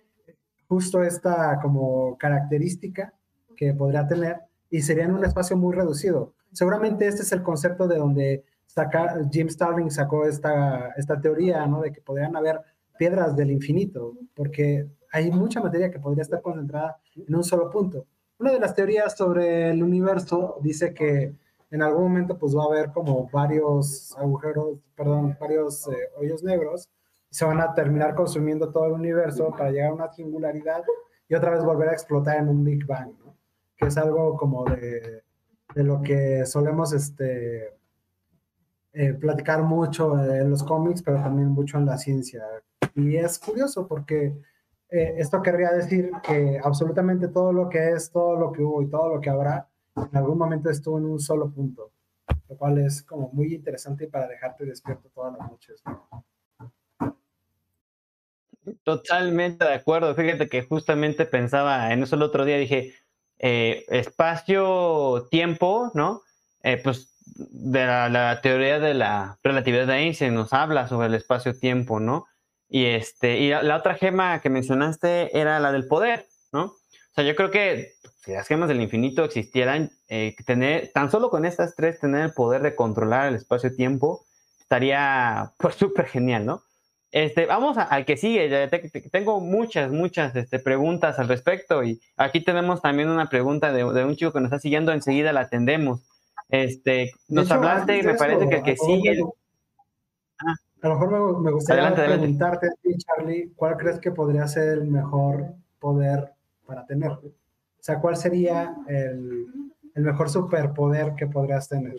[0.69, 3.13] justo esta como característica
[3.57, 6.35] que podría tener y sería en un espacio muy reducido.
[6.53, 11.81] Seguramente este es el concepto de donde saca, Jim Starling sacó esta, esta teoría, ¿no?
[11.83, 12.61] De que podrían haber
[12.99, 18.07] piedras del infinito, porque hay mucha materia que podría estar concentrada en un solo punto.
[18.39, 21.35] Una de las teorías sobre el universo dice que
[21.71, 26.89] en algún momento pues va a haber como varios agujeros, perdón, varios eh, hoyos negros,
[27.31, 30.83] se van a terminar consumiendo todo el universo para llegar a una singularidad
[31.29, 33.37] y otra vez volver a explotar en un Big Bang, ¿no?
[33.77, 35.23] que es algo como de,
[35.75, 37.75] de lo que solemos este,
[38.99, 42.43] eh, platicar mucho en los cómics, pero también mucho en la ciencia.
[42.95, 44.35] Y es curioso porque
[44.89, 48.89] eh, esto querría decir que absolutamente todo lo que es, todo lo que hubo y
[48.89, 51.93] todo lo que habrá, en algún momento estuvo en un solo punto,
[52.49, 55.83] lo cual es como muy interesante para dejarte despierto todas las noches.
[58.83, 60.15] Totalmente de acuerdo.
[60.15, 62.95] Fíjate que justamente pensaba en eso el otro día, dije,
[63.39, 66.23] eh, espacio-tiempo, ¿no?
[66.63, 72.01] Eh, pues de la, teoría de la relatividad de Einstein nos habla sobre el espacio-tiempo,
[72.01, 72.27] ¿no?
[72.69, 76.65] Y, este, y la, otra gema que mencionaste era la del poder, ¿no?
[76.65, 77.93] O sea, yo creo que
[78.27, 82.33] si las gemas del infinito existieran, eh, tener, tan solo con estas tres, tener el
[82.33, 84.25] poder de controlar el espacio-tiempo,
[84.59, 86.63] estaría pues súper genial, ¿no?
[87.13, 88.69] Este, vamos al que sigue.
[89.13, 94.17] tengo muchas, muchas este, preguntas al respecto y aquí tenemos también una pregunta de, un
[94.17, 94.91] chico que nos está siguiendo.
[94.91, 96.03] Enseguida la atendemos.
[96.49, 99.21] Este, nos hablaste y me parece que el que sigue.
[100.39, 100.55] Ah.
[100.83, 106.33] a lo mejor me, gustaría preguntarte Charlie, ¿cuál crees que podría ser el mejor poder
[106.67, 107.13] para tener?
[107.87, 109.47] O sea, ¿cuál sería el,
[109.95, 111.95] el mejor superpoder que podrías tener?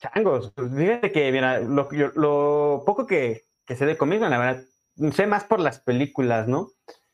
[0.00, 4.62] Changos, pues fíjate que mira, lo, lo poco que, que sé de conmigo, la verdad,
[5.12, 6.70] sé más por las películas, ¿no?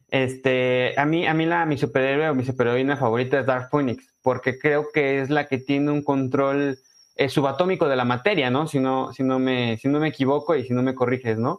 [0.06, 4.14] Este, a mí, a mí la, mi superhéroe o mi superheroína favorita es Dark Phoenix,
[4.22, 6.78] porque creo que es la que tiene un control
[7.16, 8.68] eh, subatómico de la materia, ¿no?
[8.68, 11.58] Si no, si no me, si no me equivoco y si no me corriges, ¿no?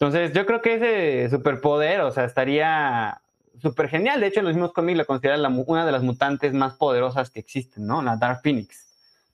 [0.00, 3.20] Entonces, yo creo que ese superpoder, o sea, estaría
[3.60, 4.20] súper genial.
[4.20, 7.86] De hecho, los mismos cómics la consideran una de las mutantes más poderosas que existen,
[7.86, 8.02] ¿no?
[8.02, 8.86] La Dark Phoenix.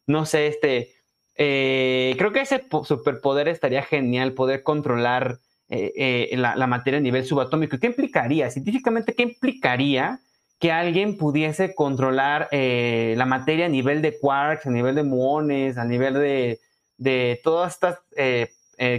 [0.06, 0.94] No sé, este,
[1.36, 7.24] eh, creo que ese superpoder estaría genial, poder controlar eh, eh, la, materia a nivel
[7.24, 7.78] subatómico.
[7.78, 8.50] ¿Qué implicaría?
[8.50, 10.20] Científicamente, ¿qué implicaría
[10.58, 15.84] que alguien pudiese controlar la materia a nivel de quarks, a nivel de muones, a
[15.84, 17.98] nivel de, todas estas,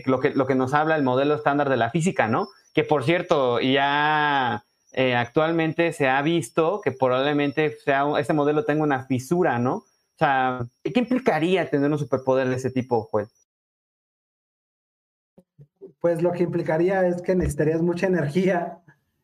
[0.06, 2.50] lo que nos habla el modelo estándar de la física, ¿no?
[2.74, 8.84] Que por cierto, ya eh, actualmente se ha visto que probablemente sea, este modelo tenga
[8.84, 9.76] una fisura, ¿no?
[9.78, 13.28] O sea, ¿qué implicaría tener un superpoder de ese tipo, Joel?
[16.00, 18.80] Pues lo que implicaría es que necesitarías mucha energía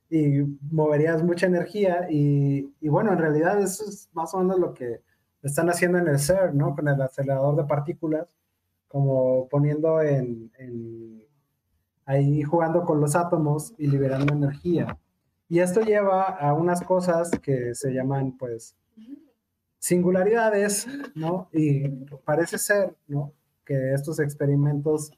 [0.10, 5.01] y moverías mucha energía y, bueno, en realidad eso es más o menos lo que
[5.43, 6.75] están haciendo en el CERN, ¿no?
[6.75, 8.27] Con el acelerador de partículas,
[8.88, 11.23] como poniendo en, en
[12.05, 14.97] ahí jugando con los átomos y liberando energía.
[15.50, 18.76] Y esto lleva a unas cosas que se llaman, pues,
[19.80, 21.50] singularidades, ¿no?
[21.52, 21.90] Y
[22.24, 23.34] parece ser, ¿no?
[23.66, 25.12] Que estos experimentos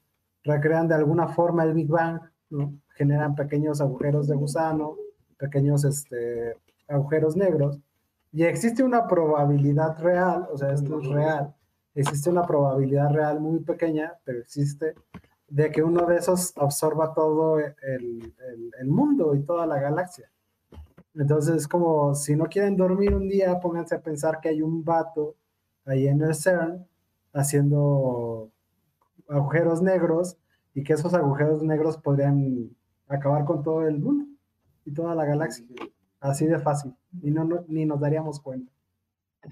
[0.44, 2.74] recrean de alguna forma el Big Bang, ¿no?
[2.96, 4.96] Generan pequeños agujeros de gusano,
[5.38, 6.56] pequeños este,
[6.88, 7.80] agujeros negros,
[8.32, 11.54] y existe una probabilidad real, o sea, esto es real,
[11.94, 14.96] existe una probabilidad real muy pequeña, pero existe,
[15.52, 18.34] de que uno de esos absorba todo el,
[18.80, 20.32] el, mundo y toda la galaxia.
[21.14, 24.86] Entonces, es como si no quieren dormir un día, pónganse a pensar que hay un
[24.86, 25.36] vato
[25.86, 26.88] ahí en el CERN
[27.34, 28.50] haciendo
[29.28, 30.38] agujeros negros
[30.74, 32.70] y que esos agujeros negros podrían
[33.10, 34.26] acabar con todo el mundo
[34.86, 35.66] y toda la galaxia.
[36.22, 36.96] Así de fácil.
[37.22, 38.72] Y no, ni nos daríamos cuenta.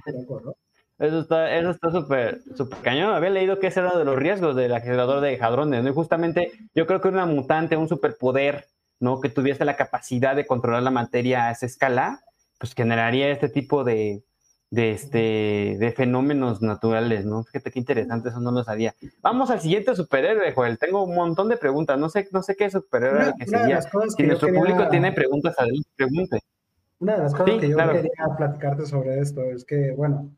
[0.06, 0.56] ¿De acuerdo?
[1.00, 3.14] Eso está, eso está súper, súper cañón.
[3.14, 5.90] Había leído que ese era uno de los riesgos del acelerador de hadrones, ¿no?
[5.90, 8.66] Y justamente yo creo que una mutante, un superpoder,
[9.00, 9.22] ¿no?
[9.22, 12.20] Que tuviese la capacidad de controlar la materia a esa escala,
[12.60, 14.24] pues generaría este tipo de,
[14.72, 17.46] de, este, de fenómenos naturales, ¿no?
[17.46, 18.94] Fíjate qué interesante, eso no lo sabía.
[19.22, 20.78] Vamos al siguiente superhéroe, Joel.
[20.78, 21.98] Tengo un montón de preguntas.
[21.98, 23.82] No sé, no sé qué superhéroe que sería.
[23.82, 26.40] Si nuestro público tiene preguntas, adelante, pregunte.
[27.00, 30.30] Una de las cosas que yo quería platicarte sobre esto es que, bueno,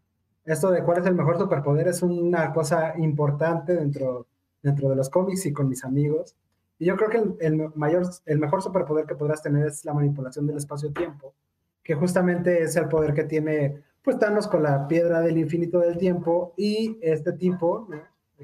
[0.46, 4.28] esto de cuál es el mejor superpoder es una cosa importante dentro,
[4.62, 6.36] dentro de los cómics y con mis amigos.
[6.80, 10.48] Y yo creo que el, mayor, el mejor superpoder que podrás tener es la manipulación
[10.48, 11.36] del espacio-tiempo,
[11.84, 15.98] que justamente es el poder que tiene, pues, Thanos con la piedra del infinito del
[15.98, 18.02] tiempo y este tipo, ¿no?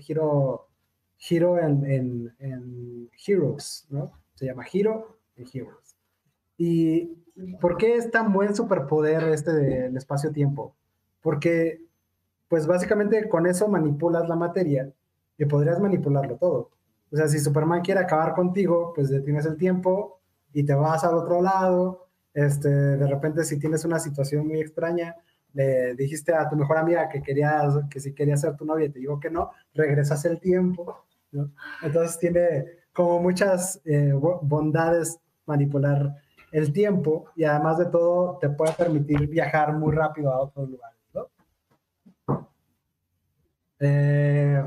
[0.07, 0.67] Hero,
[1.17, 4.11] Hero en, en, en, Heroes, ¿no?
[4.35, 5.97] Se llama Hero en Heroes.
[6.57, 7.07] ¿Y
[7.59, 10.75] por qué es tan buen superpoder este del espacio-tiempo?
[11.21, 11.86] Porque
[12.47, 14.91] pues básicamente con eso manipulas la materia
[15.37, 16.71] y podrías manipularlo todo.
[17.11, 20.19] O sea, si Superman quiere acabar contigo, pues detienes el tiempo
[20.53, 22.07] y te vas al otro lado.
[22.33, 25.15] Este, de repente, si tienes una situación muy extraña,
[25.53, 28.99] le dijiste a tu mejor amiga que querías, que si quería ser tu novia te
[28.99, 31.05] digo que no, regresas el tiempo.
[31.81, 36.15] Entonces tiene como muchas eh, bondades manipular
[36.51, 40.96] el tiempo y además de todo te puede permitir viajar muy rápido a otros lugares.
[43.79, 44.63] Eh,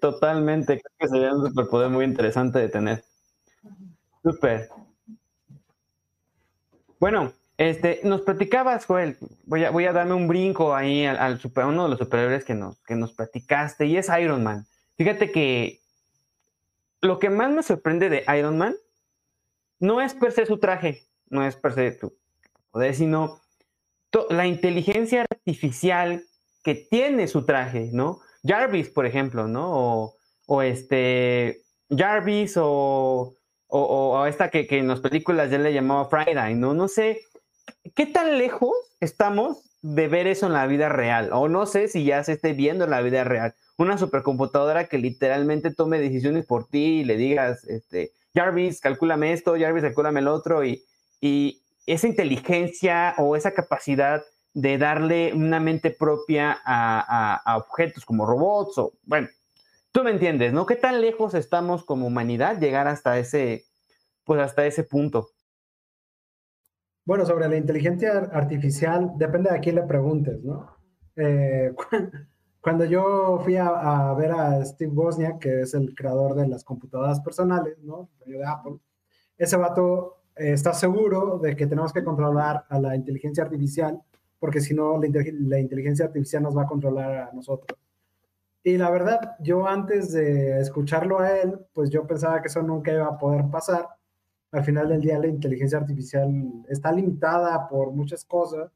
[0.00, 3.04] Totalmente, creo que sería un superpoder muy interesante de tener.
[4.22, 4.68] Súper.
[6.98, 11.66] Bueno, este, nos platicabas, Joel, voy a, voy a darme un brinco ahí al, super,
[11.66, 14.66] uno de los superhéroes que nos, que nos platicaste, y es Iron Man.
[14.96, 15.80] Fíjate que
[17.02, 18.74] lo que más me sorprende de Iron Man
[19.80, 22.16] no es per se su traje, no es per se su
[22.70, 23.40] poder, sino
[24.30, 26.24] la inteligencia artificial
[26.62, 28.20] que tiene su traje, ¿no?
[28.46, 30.14] Jarvis, por ejemplo, ¿no?
[30.46, 33.34] O, este, Jarvis o,
[33.68, 36.74] o, esta que, en las películas ya le llamaba Friday, ¿no?
[36.74, 37.20] No sé,
[37.94, 41.30] ¿qué tan lejos estamos de ver eso en la vida real?
[41.32, 43.54] O no sé si ya se esté viendo en la vida real.
[43.76, 49.56] Una supercomputadora que literalmente tome decisiones por ti y le digas, este, Jarvis, calcúlame esto,
[49.58, 50.84] Jarvis, calcúlame el otro, y,
[51.20, 54.22] y esa inteligencia o esa capacidad
[54.54, 59.28] de darle una mente propia a, objetos como robots o, bueno,
[59.90, 60.64] tú me entiendes, ¿no?
[60.64, 63.64] ¿Qué tan lejos estamos como humanidad llegar hasta ese,
[64.22, 65.28] pues hasta ese punto?
[67.04, 70.74] Bueno, sobre la inteligencia artificial, depende de a quién le preguntes, ¿no?
[71.16, 71.74] Eh,
[72.60, 77.20] cuando yo fui a, ver a Steve Wozniak, que es el creador de las computadoras
[77.20, 78.08] personales, ¿no?
[78.24, 78.78] De Apple,
[79.36, 84.00] ese vato eh, está seguro de que tenemos que controlar a la inteligencia artificial
[84.44, 87.80] porque si no, la, inteligencia artificial nos va a controlar a nosotros.
[88.62, 92.92] Y la verdad, yo antes de escucharlo a él, pues yo pensaba que eso nunca
[92.92, 93.88] iba a poder pasar.
[94.52, 96.30] Al final del día, la inteligencia artificial
[96.68, 98.70] está limitada por muchas cosas,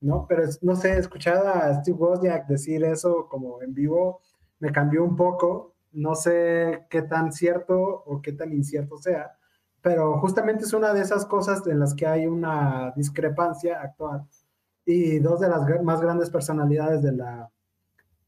[0.00, 0.24] ¿no?
[0.26, 4.22] Pero no sé, escuchar a Steve Wozniak decir eso como en vivo
[4.58, 5.74] me cambió un poco.
[5.92, 9.36] No sé qué tan cierto o qué tan incierto sea,
[9.82, 14.26] pero justamente es una de esas cosas en las que hay una discrepancia actual
[14.86, 17.50] y dos de las más grandes personalidades de la,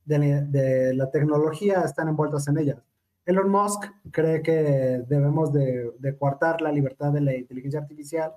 [0.04, 2.78] de, la tecnología están envueltas en ellas.
[3.24, 8.32] Elon Musk cree que debemos de, de coartar la libertad de la inteligencia artificial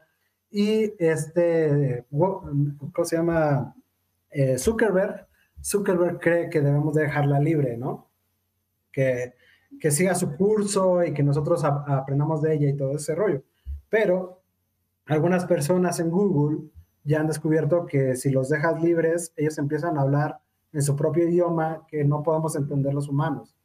[0.51, 3.75] y este, ¿cómo se llama?
[4.31, 5.27] Eh, Zuckerberg,
[5.63, 8.09] Zuckerberg cree que debemos dejarla libre, ¿no?
[8.91, 9.35] Que,
[9.79, 13.43] que siga su curso y que nosotros aprendamos de ella y todo ese rollo.
[13.89, 14.41] Pero
[15.05, 16.69] algunas personas en Google
[17.09, 20.39] ya han descubierto que si los dejas libres, ellos empiezan a hablar
[20.71, 23.55] en su propio idioma que no podemos entender los humanos.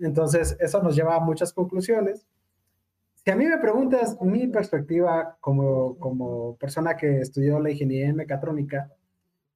[0.00, 2.26] Entonces, eso nos lleva a muchas conclusiones.
[3.14, 8.16] Si a mí me preguntas mi perspectiva como, como persona que estudió la ingeniería en
[8.16, 8.90] mecatrónica,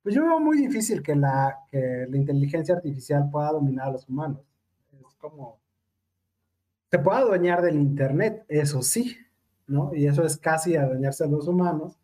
[0.05, 4.09] pues yo veo muy difícil que la, que la inteligencia artificial pueda dominar a los
[4.09, 4.47] humanos.
[4.93, 5.59] Es como,
[6.89, 9.17] se puede adueñar del Internet, eso sí,
[9.67, 9.93] ¿no?
[9.93, 11.99] Y eso es casi adueñarse a los humanos,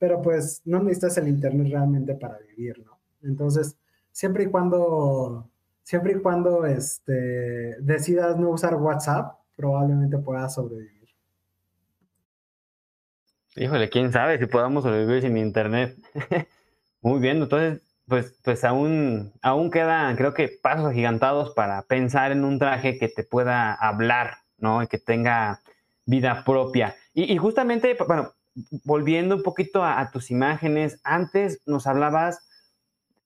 [0.00, 2.98] pero pues no necesitas el Internet realmente para vivir, ¿no?
[3.22, 3.76] Entonces,
[4.10, 5.46] siempre y cuando,
[5.82, 11.10] siempre y cuando este, decidas no usar WhatsApp, probablemente puedas sobrevivir.
[13.56, 15.94] Híjole, quién sabe si podamos sobrevivir sin internet.
[17.02, 22.44] Muy bien, entonces, pues, pues aún, aún quedan, creo que, pasos agigantados para pensar en
[22.44, 24.82] un traje que te pueda hablar, ¿no?
[24.82, 25.60] Y que tenga
[26.06, 26.96] vida propia.
[27.12, 28.32] Y, justamente, bueno,
[28.84, 32.46] volviendo un poquito a, tus imágenes, antes nos hablabas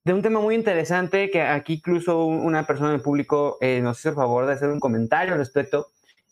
[0.04, 4.10] de un tema muy interesante que aquí incluso una persona del público eh, nos hizo
[4.10, 5.88] el favor de hacer un comentario al respecto,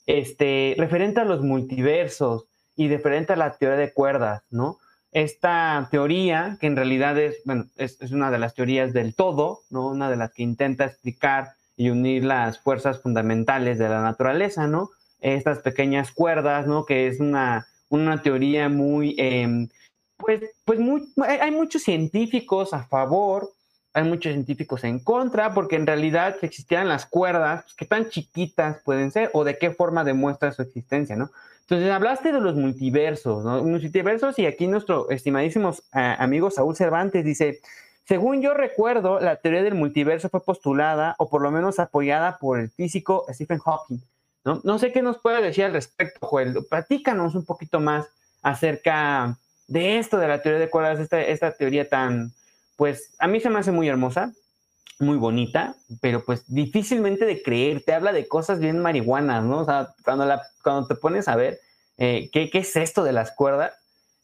[0.06, 4.78] este, referente a los multiversos y referente a la teoría de cuerdas, ¿no?
[5.10, 9.60] Esta teoría, que en realidad es, bueno, es, es, una de las teorías del todo,
[9.70, 9.88] ¿no?
[9.88, 14.90] Una de las que intenta explicar y unir las fuerzas fundamentales de la naturaleza, ¿no?
[15.20, 16.84] Estas pequeñas cuerdas, ¿no?
[16.84, 17.66] Que es una,
[18.00, 19.68] una teoría muy, eh,
[20.16, 23.50] pues, pues muy, hay muchos científicos a favor,
[23.94, 28.08] hay muchos científicos en contra, porque en realidad si existieran las cuerdas, pues, ¿qué tan
[28.08, 31.30] chiquitas pueden ser o de qué forma demuestra su existencia, no?
[31.60, 33.62] Entonces hablaste de los multiversos, ¿no?
[33.62, 37.60] Multiversos y aquí nuestro estimadísimo eh, amigo Saúl Cervantes dice,
[38.04, 42.58] según yo recuerdo, la teoría del multiverso fue postulada o por lo menos apoyada por
[42.58, 44.00] el físico Stephen Hawking,
[44.44, 44.60] ¿no?
[44.64, 46.56] No sé qué nos puede decir al respecto, Joel.
[46.68, 48.06] Platícanos un poquito más
[48.42, 52.32] acerca de esto, de la teoría de cuerdas, esta, esta teoría tan,
[52.76, 54.32] pues a mí se me hace muy hermosa,
[54.98, 59.60] muy bonita, pero pues difícilmente de creer, te habla de cosas bien marihuanas, ¿no?
[59.60, 61.60] O sea, cuando, la, cuando te pones a ver
[61.98, 63.74] eh, ¿qué, ¿qué, es esto de las cuerdas,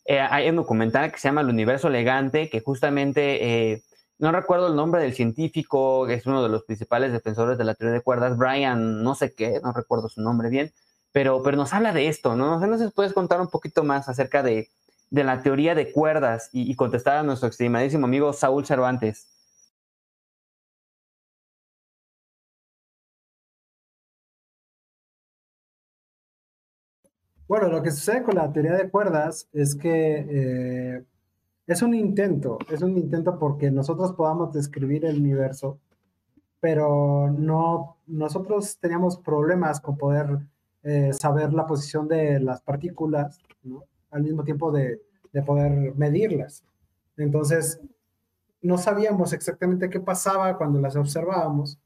[0.04, 3.83] eh, hay un documental que se llama El Universo Elegante, que justamente, eh,
[4.18, 7.94] no recuerdo el nombre del científico, es uno de los principales defensores de la teoría
[7.94, 10.72] de cuerdas, Brian, no sé qué, no recuerdo su nombre bien,
[11.12, 12.59] pero, pero nos habla de esto, ¿no?
[12.61, 14.68] No sé si puedes contar un poquito más acerca de,
[15.11, 19.28] de la teoría de cuerdas y, y contestar a nuestro estimadísimo amigo Saúl Cervantes.
[27.48, 31.04] Bueno, lo que sucede con la teoría de cuerdas es que eh,
[31.68, 35.78] es un intento, es un intento porque nosotros podamos describir el universo,
[36.61, 40.38] pero no, nosotros teníamos problemas con poder
[40.83, 43.38] eh, saber la posición de las partículas,
[44.11, 46.64] al mismo tiempo de, de poder medirlas.
[47.18, 47.78] Entonces,
[48.62, 51.78] no sabíamos exactamente qué pasaba cuando las observábamos.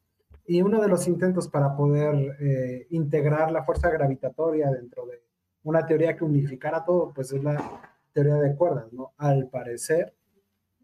[0.47, 5.23] Y uno de los intentos para poder eh, integrar la fuerza gravitatoria dentro de
[5.65, 9.13] una teoría que unificara todo, pues es la teoría de cuerdas, ¿no?
[9.17, 10.15] Al parecer,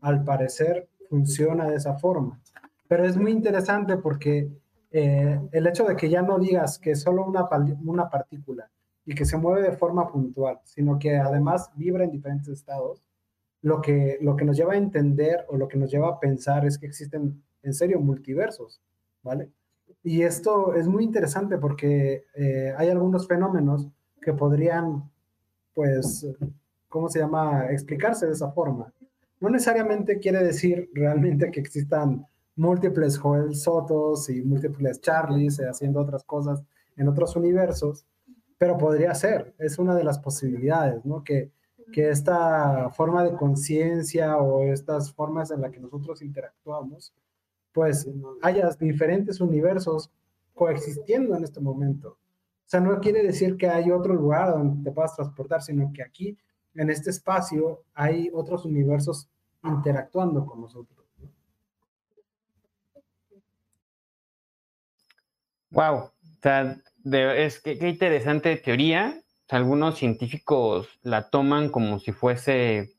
[0.00, 2.40] al parecer funciona de esa forma.
[2.88, 4.50] Pero es muy interesante porque
[4.90, 7.48] eh, el hecho de que ya no digas que es solo una,
[7.84, 8.70] una partícula
[9.04, 13.02] y que se mueve de forma puntual, sino que además vibra en diferentes estados,
[13.62, 16.64] lo que, lo que nos lleva a entender o lo que nos lleva a pensar
[16.66, 18.80] es que existen en serio multiversos,
[19.22, 19.50] ¿vale?
[20.02, 23.88] Y esto es muy interesante porque eh, hay algunos fenómenos
[24.20, 25.10] que podrían,
[25.74, 26.26] pues,
[26.88, 28.92] ¿cómo se llama?, explicarse de esa forma.
[29.40, 36.24] No necesariamente quiere decir realmente que existan múltiples Joel Sotos y múltiples Charlies haciendo otras
[36.24, 36.62] cosas
[36.96, 38.04] en otros universos,
[38.58, 41.22] pero podría ser, es una de las posibilidades, ¿no?
[41.22, 41.52] Que,
[41.92, 47.14] que esta forma de conciencia o estas formas en las que nosotros interactuamos,
[47.72, 48.08] pues
[48.42, 50.10] haya diferentes universos
[50.54, 52.08] coexistiendo en este momento.
[52.10, 56.02] O sea, no quiere decir que hay otro lugar donde te puedas transportar, sino que
[56.02, 56.36] aquí,
[56.78, 59.28] en este espacio, hay otros universos
[59.64, 60.96] interactuando con nosotros.
[65.70, 66.80] Wow, o sea,
[67.12, 69.20] es que qué interesante teoría.
[69.50, 72.94] Algunos científicos la toman como si fuese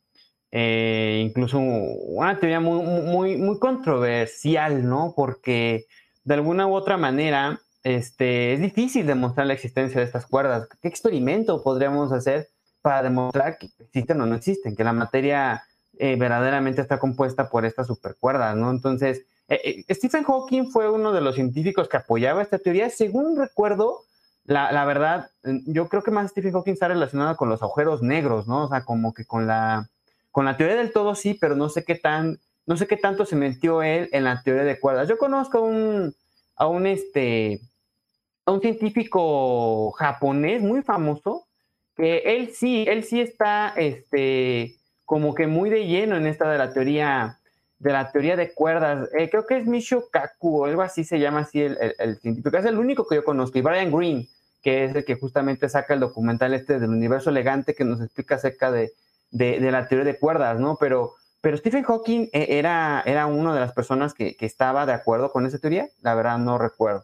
[0.51, 5.13] eh, incluso una teoría muy, muy, muy controversial, ¿no?
[5.15, 5.85] Porque
[6.23, 10.67] de alguna u otra manera este, es difícil demostrar la existencia de estas cuerdas.
[10.81, 12.49] ¿Qué experimento podríamos hacer
[12.81, 14.75] para demostrar que existen o no existen?
[14.75, 15.63] Que la materia
[15.97, 18.71] eh, verdaderamente está compuesta por estas supercuerdas, ¿no?
[18.71, 22.89] Entonces, eh, Stephen Hawking fue uno de los científicos que apoyaba esta teoría.
[22.89, 24.03] Según recuerdo,
[24.45, 28.65] la, verdad, yo creo que más Stephen Hawking está relacionado con los agujeros negros, ¿no?
[28.65, 29.89] O sea, como que con la
[30.31, 33.25] con la teoría del todo sí, pero no sé qué tan, no sé qué tanto
[33.25, 35.09] se metió él en la teoría de cuerdas.
[35.09, 36.15] Yo conozco a un,
[36.55, 37.59] a un este,
[38.45, 41.47] a un científico japonés muy famoso,
[41.99, 46.57] que él sí, él sí está, este, como que muy de lleno en esta de
[46.57, 47.39] la teoría,
[47.77, 49.09] de la teoría de cuerdas.
[49.17, 52.57] Eh, creo que es Michio Kaku o algo así se llama así el, el, científico.
[52.57, 53.57] Es el único que yo conozco.
[53.57, 54.29] Y Brian Green,
[54.61, 58.35] que es el que justamente saca el documental este del universo elegante que nos explica
[58.35, 58.93] acerca de,
[59.31, 60.77] de, la teoría de cuerdas, ¿no?
[60.79, 65.33] Pero, pero Stephen Hawking eh, era, era una de las personas que, estaba de acuerdo
[65.33, 67.03] con esa teoría, la verdad no recuerdo.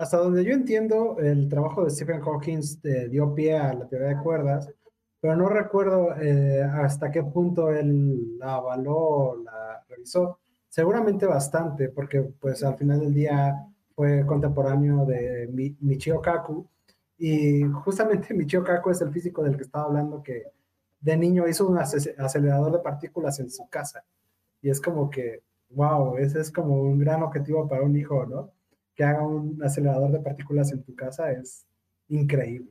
[0.00, 4.08] Hasta donde yo entiendo, el trabajo de Stephen Hawking eh, dio pie a la teoría
[4.08, 4.66] de cuerdas,
[5.20, 10.38] pero no recuerdo eh, hasta qué punto él la avaló, la revisó.
[10.70, 13.54] Seguramente bastante, porque pues al final del día
[13.94, 16.66] fue contemporáneo de Michio Kaku,
[17.18, 20.44] y justamente Michio Kaku es el físico del que estaba hablando que
[20.98, 24.02] de niño hizo un acelerador de partículas en su casa.
[24.62, 28.50] Y es como que, wow, ese es como un gran objetivo para un hijo, ¿no?
[29.00, 31.66] Que haga un acelerador de partículas en tu casa es
[32.08, 32.70] increíble.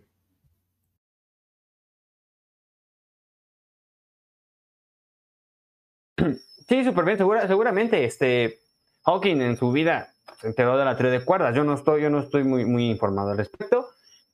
[6.67, 8.59] Sí, súper bien, seguramente este,
[9.05, 11.55] Hawking en su vida se enteró de la teoría de cuerdas.
[11.55, 13.87] Yo no estoy, yo no estoy muy, muy informado al respecto.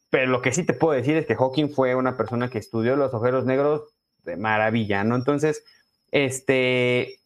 [0.10, 2.98] Pero lo que sí te puedo decir es que Hawking fue una persona que estudió
[2.98, 3.84] los agujeros negros
[4.26, 5.16] de maravilla, ¿no?
[5.16, 5.64] Entonces,
[6.12, 7.22] este,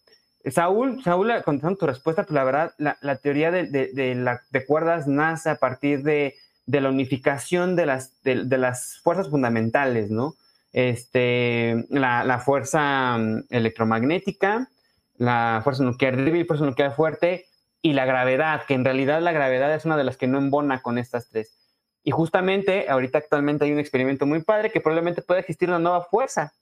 [0.45, 5.55] Saúl, Saúl, contestando tu respuesta, pues la verdad, la, teoría de, de, cuerdas nace a
[5.55, 6.35] partir de,
[6.65, 10.35] la unificación de las, de, las fuerzas fundamentales, ¿no?
[10.71, 14.69] Este, la, fuerza mm, electromagnética,
[15.17, 17.45] la fuerza nuclear débil, fuerza nuclear fuerte
[17.81, 20.81] y la gravedad, que en realidad la gravedad es una de las que no embona
[20.81, 21.57] con estas tres.
[22.03, 26.03] Y justamente ahorita actualmente hay un experimento muy padre que probablemente pueda existir una nueva
[26.03, 26.53] fuerza,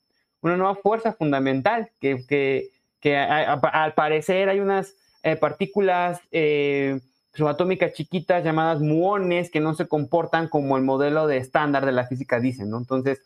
[0.41, 6.99] una nueva fuerza fundamental, que, que, que al parecer hay unas eh, partículas eh,
[7.33, 12.07] subatómicas chiquitas llamadas muones que no se comportan como el modelo de estándar de la
[12.07, 12.77] física dice, ¿no?
[12.77, 13.21] Entonces,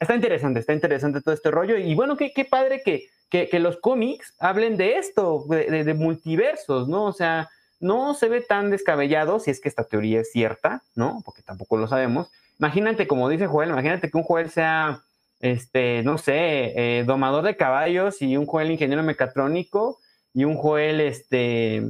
[0.00, 1.76] está interesante, está interesante todo este rollo.
[1.78, 5.94] Y bueno, qué, qué padre que, que, que, los cómics hablen de esto, de, de
[5.94, 7.04] multiversos, ¿no?
[7.04, 7.48] O sea,
[7.80, 11.22] no se ve tan descabellado si es que esta teoría es cierta, ¿no?
[11.24, 12.30] Porque tampoco lo sabemos.
[12.58, 15.02] Imagínate, como dice Joel, imagínate que un Joel sea,
[15.44, 19.98] este, no sé, eh, domador de caballos y un Joel ingeniero mecatrónico
[20.32, 21.82] y un Joel, este,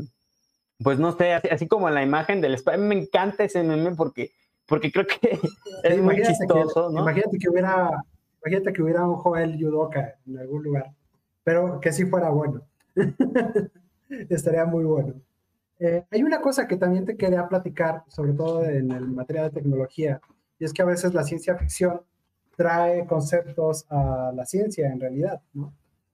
[0.83, 4.33] pues no sé, así, como en la imagen del A Me encanta ese meme porque,
[4.67, 5.39] porque creo que
[5.85, 7.03] es muy chistoso, ¿no?
[7.03, 8.03] Imagínate que hubiera,
[8.43, 10.91] imagínate que hubiera un Joel Yudoka en algún lugar,
[11.45, 12.61] pero que sí fuera bueno.
[14.31, 15.15] Estaría muy bueno.
[15.79, 19.51] Eh, hay una cosa que también te quería platicar, sobre todo en el materia de
[19.51, 20.21] tecnología,
[20.59, 22.01] y es que a veces la ciencia ficción
[22.57, 25.41] trae conceptos a la ciencia en realidad.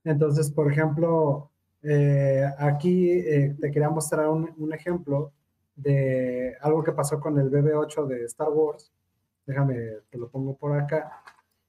[0.04, 1.50] Entonces, por ejemplo,
[1.82, 5.32] eh, aquí eh, te quería mostrar un, un, ejemplo
[5.76, 8.92] de algo que pasó con el BB-8 de Star Wars.
[9.46, 9.76] Déjame,
[10.10, 11.22] te lo pongo por acá.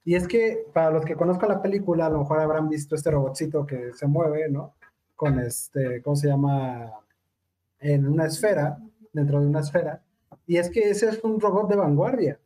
[0.03, 3.11] Y es que para los que conozcan la película, a lo mejor habrán visto este
[3.11, 4.73] robotcito que se mueve, ¿no?
[5.15, 6.91] Con este, ¿cómo se llama?
[7.81, 8.77] en una esfera,
[9.11, 10.01] dentro de una esfera,
[10.47, 12.39] y es que ese es un robot de vanguardia.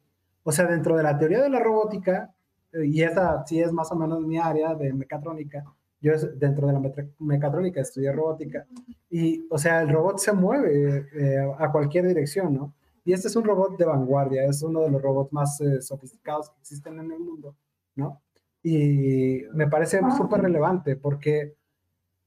[0.48, 2.32] O sea, dentro de la teoría de la robótica,
[2.72, 5.64] y esa sí es más o menos mi área de mecatrónica,
[6.00, 6.82] yo dentro de la
[7.18, 8.68] mecatrónica estudié robótica,
[9.10, 12.76] y o sea, el robot se mueve eh, a cualquier dirección, ¿no?
[13.04, 16.52] Y este es un robot de vanguardia, es uno de los robots más eh, sofisticados
[16.52, 17.56] que existen en el mundo,
[17.96, 18.22] ¿no?
[18.62, 21.56] Y me parece súper relevante porque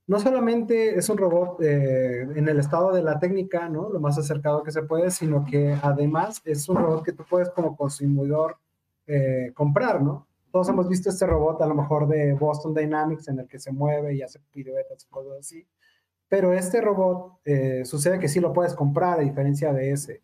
[0.09, 3.91] no solamente es un robot eh, en el estado de la técnica, ¿no?
[3.91, 7.51] Lo más acercado que se puede, sino que además es un robot que tú puedes
[7.51, 8.57] como consumidor
[9.07, 10.27] eh, comprar, ¿no?
[10.51, 13.71] Todos hemos visto este robot a lo mejor de Boston Dynamics en el que se
[13.71, 15.67] mueve y hace piruetas y cosas así.
[16.27, 20.23] Pero este robot eh, sucede que sí lo puedes comprar a diferencia de ese,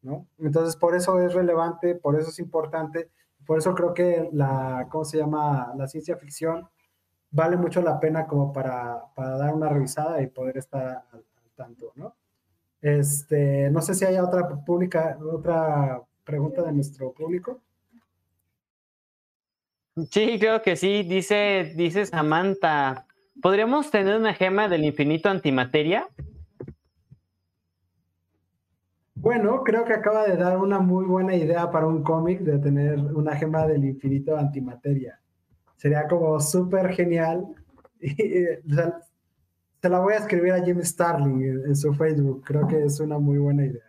[0.00, 0.26] ¿no?
[0.38, 3.10] Entonces por eso es relevante, por eso es importante,
[3.44, 5.74] por eso creo que la, ¿cómo se llama?
[5.76, 6.66] La ciencia ficción
[7.36, 11.22] vale mucho la pena como para, para dar una revisada y poder estar al,
[11.54, 12.14] tanto, ¿no?
[12.80, 17.60] Este, no sé si hay otra pública, otra pregunta de nuestro público.
[20.10, 21.02] Sí, creo que sí.
[21.02, 23.06] Dice, dice Samantha,
[23.40, 26.08] ¿podríamos tener una gema del infinito antimateria?
[29.14, 32.98] Bueno, creo que acaba de dar una muy buena idea para un cómic de tener
[32.98, 35.18] una gema del infinito antimateria.
[35.76, 37.46] Sería como súper genial.
[38.00, 42.42] se la voy a escribir a Jim Starling en, su Facebook.
[42.44, 43.82] Creo que es una muy buena idea.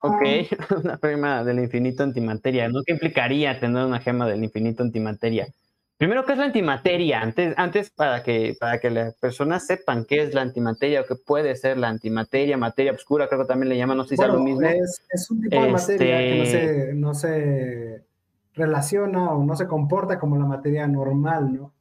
[0.00, 0.22] Ok,
[0.84, 2.68] una gema del infinito antimateria.
[2.68, 2.82] ¿No?
[2.84, 5.48] ¿Qué implicaría tener una gema del infinito antimateria?
[5.98, 7.20] Primero, ¿qué es la antimateria?
[7.20, 11.14] Antes, antes para, que, para que las personas sepan qué es la antimateria o qué
[11.14, 14.28] puede ser la antimateria, materia oscura, creo que también le llaman, no sé si es
[14.28, 14.66] lo mismo.
[14.66, 18.04] Es, es, un tipo de materia que no se, no se
[18.54, 21.72] relaciona o no se comporta como la materia normal, ¿no?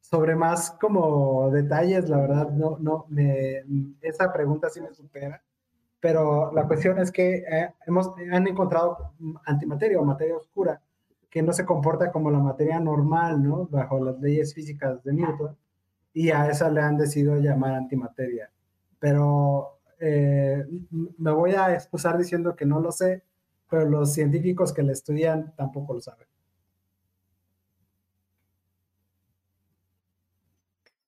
[0.00, 3.62] Sobre más como detalles, la verdad, no, no, me,
[4.02, 5.42] esa pregunta sí me supera
[6.02, 9.12] pero la cuestión es que eh, hemos, han encontrado
[9.44, 10.80] antimateria o materia oscura
[11.32, 13.66] que no se comporta como la materia normal, ¿no?
[13.66, 15.56] Bajo las leyes físicas de Newton,
[16.12, 18.50] y a esa le han decidido llamar antimateria.
[18.98, 20.62] Pero eh,
[21.16, 23.22] me voy a excusar diciendo que no lo sé,
[23.70, 26.26] pero los científicos que le estudian tampoco lo saben.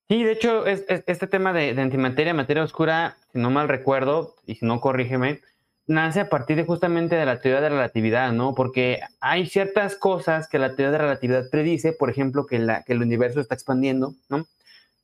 [0.09, 4.55] Sí, de hecho, es, este tema de, antimateria, materia oscura, si no mal recuerdo, y
[4.55, 5.43] si no corrígeme,
[5.87, 8.55] nace a partir de justamente de la teoría de relatividad, ¿no?
[8.55, 12.95] Porque hay ciertas cosas que la teoría de relatividad predice, por ejemplo, que, la, que
[12.95, 14.47] el universo está expandiendo, ¿no?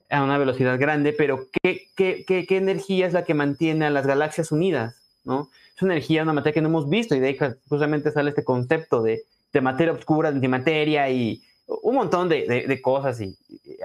[0.09, 3.91] A una velocidad grande, pero ¿qué, qué, qué, qué energía es la que mantiene a
[3.91, 5.49] las galaxias unidas, ¿no?
[5.77, 8.45] Es una energía, una materia que no hemos visto, y de ahí justamente sale este
[8.45, 9.23] concepto de,
[9.53, 11.43] de materia oscura, de antimateria y
[11.83, 13.37] un montón de, cosas y,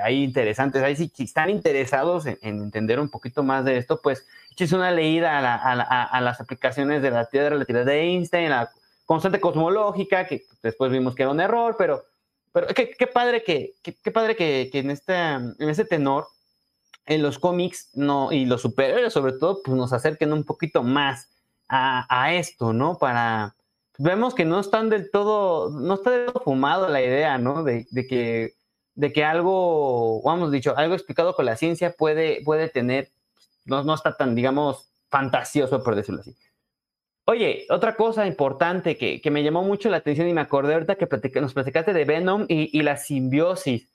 [0.02, 0.82] hay interesantes.
[0.82, 4.26] Ahí si, están interesados en, entender un poquito más de esto, pues
[4.64, 8.72] es una leída a, las aplicaciones de la teoría de relatividad de Einstein, la
[9.06, 12.04] constante cosmológica, que después vimos que era un error, pero,
[12.52, 16.28] pero qué, padre que, qué, padre que, en, este, en este tenor,
[17.06, 21.30] en los cómics no, y los superhéroes sobre todo, pues nos acerquen un poquito más
[21.68, 22.98] a, esto, ¿no?
[22.98, 23.56] Para,
[23.98, 27.64] vemos que no están del todo, no está del todo fumado la idea, ¿no?
[27.64, 28.54] De, que,
[28.96, 33.12] de que algo, vamos dicho, algo explicado con la ciencia puede, puede tener,
[33.66, 36.36] no, no está tan, digamos, fantasioso, por decirlo así.
[37.28, 40.96] Oye, otra cosa importante que, que, me llamó mucho la atención y me acordé ahorita
[40.96, 43.90] que nos platicaste de Venom y, y, la simbiosis.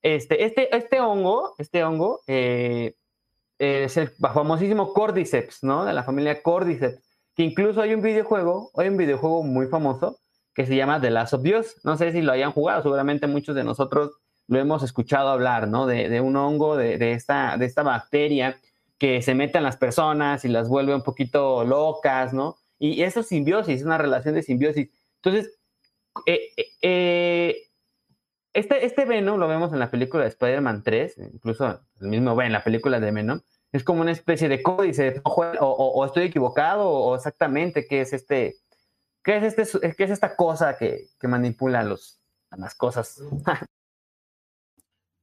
[0.00, 2.94] Este, este, este hongo, este hongo eh,
[3.58, 5.84] es el famosísimo Cordyceps, ¿no?
[5.84, 7.02] De la familia Cordyceps
[7.38, 10.18] que incluso hay un videojuego, hay un videojuego muy famoso
[10.52, 11.76] que se llama The Last of Us.
[11.84, 15.86] No sé si lo hayan jugado, seguramente muchos de nosotros lo hemos escuchado hablar, ¿no?
[15.86, 18.58] De, un hongo, de, esta, de esta bacteria
[18.98, 22.56] que se mete en las personas y las vuelve un poquito locas, ¿no?
[22.78, 24.90] Y eso es simbiosis, es una relación de simbiosis.
[25.16, 25.58] Entonces,
[26.26, 26.50] eh,
[26.82, 27.56] eh,
[28.52, 32.46] este, este Venom lo vemos en la película de Spider-Man 3, incluso el mismo ve
[32.46, 33.40] en la película de Venom,
[33.72, 35.30] es como una especie de códice, o,
[35.60, 38.56] o, estoy equivocado, o exactamente qué es este,
[39.22, 42.20] qué es este, qué es esta cosa que, que manipula los,
[42.56, 43.20] las cosas.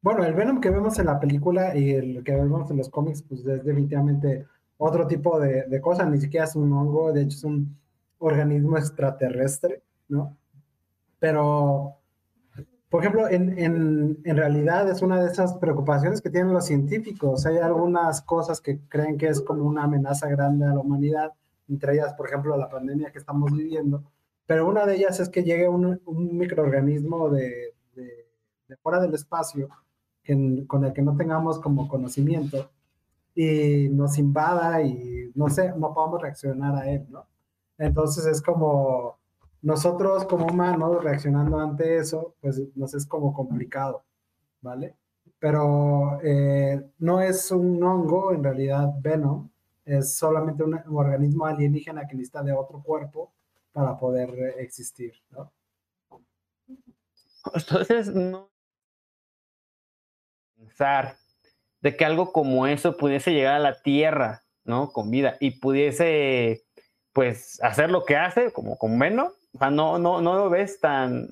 [0.06, 3.24] bueno, el Venom que vemos en la película y el que vemos en los cómics,
[3.24, 4.46] pues es definitivamente
[4.78, 7.76] otro tipo de, de cosa, ni siquiera es un hongo, de hecho es un
[8.20, 10.38] organismo extraterrestre, ¿no?
[11.18, 11.98] Pero
[12.88, 17.48] por ejemplo, en, en, en, realidad es una de esas preocupaciones que tienen los científicos.
[17.48, 21.34] Hay algunas cosas que creen que es como una amenaza grande a la humanidad,
[21.68, 24.04] entre ellas, por ejemplo, la pandemia que estamos viviendo.
[24.46, 28.28] Pero una de ellas es que llegue un, un microorganismo de, de,
[28.68, 29.68] de, fuera del espacio
[30.68, 32.70] con el que no tengamos como conocimiento
[33.36, 37.26] y nos invada y no sé, no podamos reaccionar a él, ¿no?
[37.78, 39.18] Entonces es como
[39.62, 44.04] nosotros como humanos reaccionando ante eso, pues nos es como complicado,
[44.62, 44.96] ¿vale?
[45.40, 49.50] Pero eh, no es un hongo, en realidad Venom,
[49.84, 53.32] es solamente un, organismo alienígena que necesita de otro cuerpo
[53.74, 55.52] para poder existir, ¿no?
[57.54, 58.55] Entonces, no
[61.82, 64.92] de que algo como eso pudiese llegar a la Tierra, ¿no?
[64.92, 66.64] Con vida y pudiese,
[67.14, 71.28] pues, hacer lo que hace, como con no, no, no lo ves tan,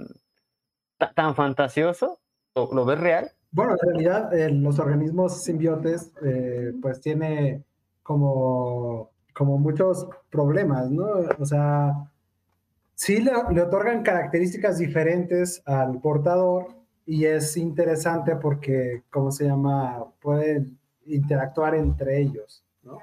[1.16, 2.20] tan fantasioso,
[2.56, 3.32] ¿Lo, ves real.
[3.52, 7.64] Bueno, en realidad los organismos simbiotes eh, pues tiene
[8.04, 11.06] como, como muchos problemas, ¿no?
[11.40, 11.94] O sea,
[12.94, 16.68] sí le, otorgan características diferentes al portador
[17.06, 20.06] y es interesante porque, ¿cómo se llama?
[20.22, 23.00] Pueden interactuar entre ellos, ¿no?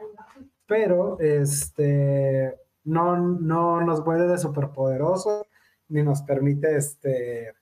[0.67, 5.47] Pero este, no, no nos vuelve de superpoderosos
[5.89, 7.53] ni nos permite este,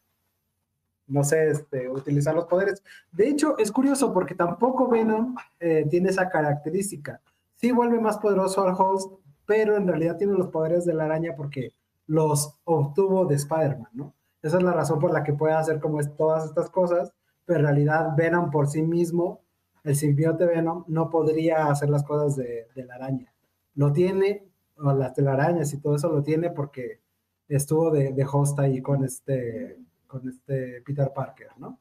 [1.06, 2.82] no sé, este, utilizar los poderes.
[3.10, 7.20] De hecho, es curioso porque tampoco Venom eh, tiene esa característica.
[7.56, 9.12] Sí vuelve más poderoso al host,
[9.46, 11.72] pero en realidad tiene los poderes de la araña porque
[12.06, 14.14] los obtuvo de Spider-Man, ¿no?
[14.42, 17.12] Esa es la razón por la que puede hacer como todas estas cosas,
[17.44, 19.42] pero en realidad Venom por sí mismo,
[19.84, 23.32] el simbionte Venom, no podría hacer las cosas de, la araña.
[23.74, 27.00] Lo tiene, o las telarañas y todo eso lo tiene porque
[27.48, 29.78] estuvo de, de host ahí con este
[30.08, 31.78] con este Peter Parker, ¿no?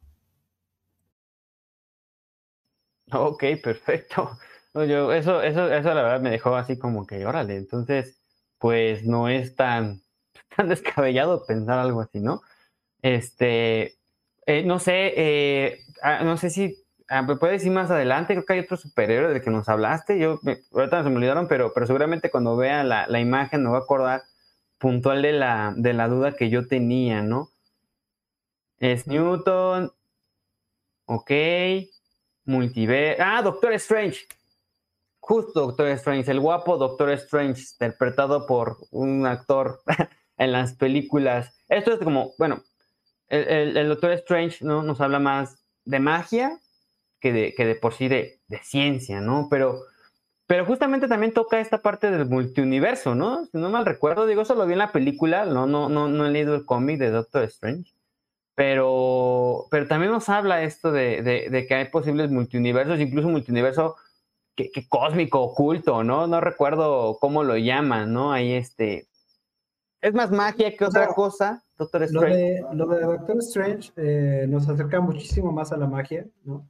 [3.12, 4.32] Ok, perfecto.
[4.76, 8.22] Eso, eso, eso la verdad me dejó así como que, órale, entonces,
[8.60, 10.04] pues no es tan,
[10.56, 12.42] tan descabellado pensar algo así, ¿no?
[13.02, 13.96] Este,
[14.46, 16.78] eh, no sé, eh, ah, no sé si
[17.10, 20.20] ah, me puedes decir más adelante, creo que hay otro superhéroe del que nos hablaste,
[20.20, 20.40] yo,
[20.74, 23.84] ahorita se me olvidaron, pero, pero seguramente cuando vea la, la imagen me voy a
[23.84, 24.24] acordar
[24.78, 27.50] puntual de la, de la duda que yo tenía, ¿no?
[28.80, 29.92] Es Newton.
[31.06, 31.32] Ok.
[32.46, 33.24] Multiverso.
[33.26, 34.28] Ah, Doctor Strange.
[35.20, 39.82] Justo Doctor Strange, el guapo Doctor Strange, interpretado por un actor
[40.38, 41.56] en las películas.
[41.70, 42.62] Esto es como, bueno,
[43.28, 44.84] el, Doctor Strange ¿no?
[44.84, 46.60] nos habla más de magia
[47.20, 49.48] que de, que de por sí de, de, ciencia, ¿no?
[49.50, 49.80] Pero,
[50.46, 53.46] pero justamente también toca esta parte del multiuniverso, ¿no?
[53.46, 56.28] Si no mal recuerdo, digo, eso lo vi en la película, no, no, no, no
[56.28, 57.98] he leído el cómic de Doctor Strange
[58.58, 63.98] pero, pero también nos habla esto de, de, que hay posibles multiuniversos, incluso multiuniverso
[64.56, 66.26] que, que, cósmico, oculto, ¿no?
[66.26, 68.34] No recuerdo cómo lo llaman, ¿no?
[68.34, 69.06] Ahí este...
[70.02, 72.64] Es más magia que otra cosa, Doctor Strange.
[72.74, 76.68] Lo de, Doctor Strange eh, nos acerca muchísimo más a la magia, ¿no?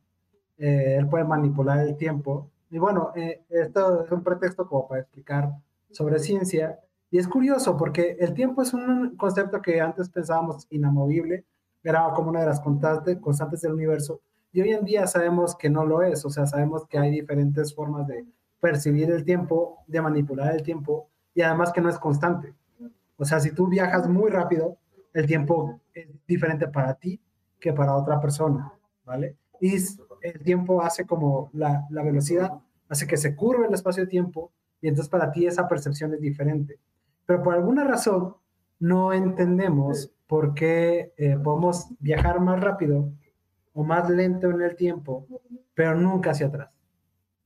[0.57, 2.49] Eh, él puede manipular el tiempo.
[2.69, 5.51] Y bueno, eh, esto es un pretexto como para explicar
[5.91, 6.80] sobre ciencia.
[7.09, 11.45] Y es curioso porque el tiempo es un concepto que antes pensábamos inamovible,
[11.84, 14.21] era como una de las constantes, constantes del universo.
[14.51, 17.73] Y hoy en día sabemos que no lo es, o sea, sabemos que hay diferentes
[17.73, 18.25] formas de
[18.59, 22.53] percibir el tiempo, de manipular el tiempo, y además que no es constante.
[23.18, 24.78] O sea, si tú viajas muy rápido,
[25.13, 27.20] el tiempo es diferente para ti
[27.59, 28.72] que para otra persona,
[29.03, 29.36] ¿vale?
[29.59, 29.76] Y
[30.22, 32.53] el tiempo hace como la, la velocidad,
[32.88, 34.51] hace que se curve el espacio-tiempo,
[34.82, 36.80] y entonces para ti esa percepción es diferente.
[37.26, 38.36] Pero por alguna razón
[38.80, 43.11] no entendemos por qué eh, podemos viajar más rápido
[43.74, 45.26] o más lento en el tiempo,
[45.74, 46.70] pero nunca hacia atrás.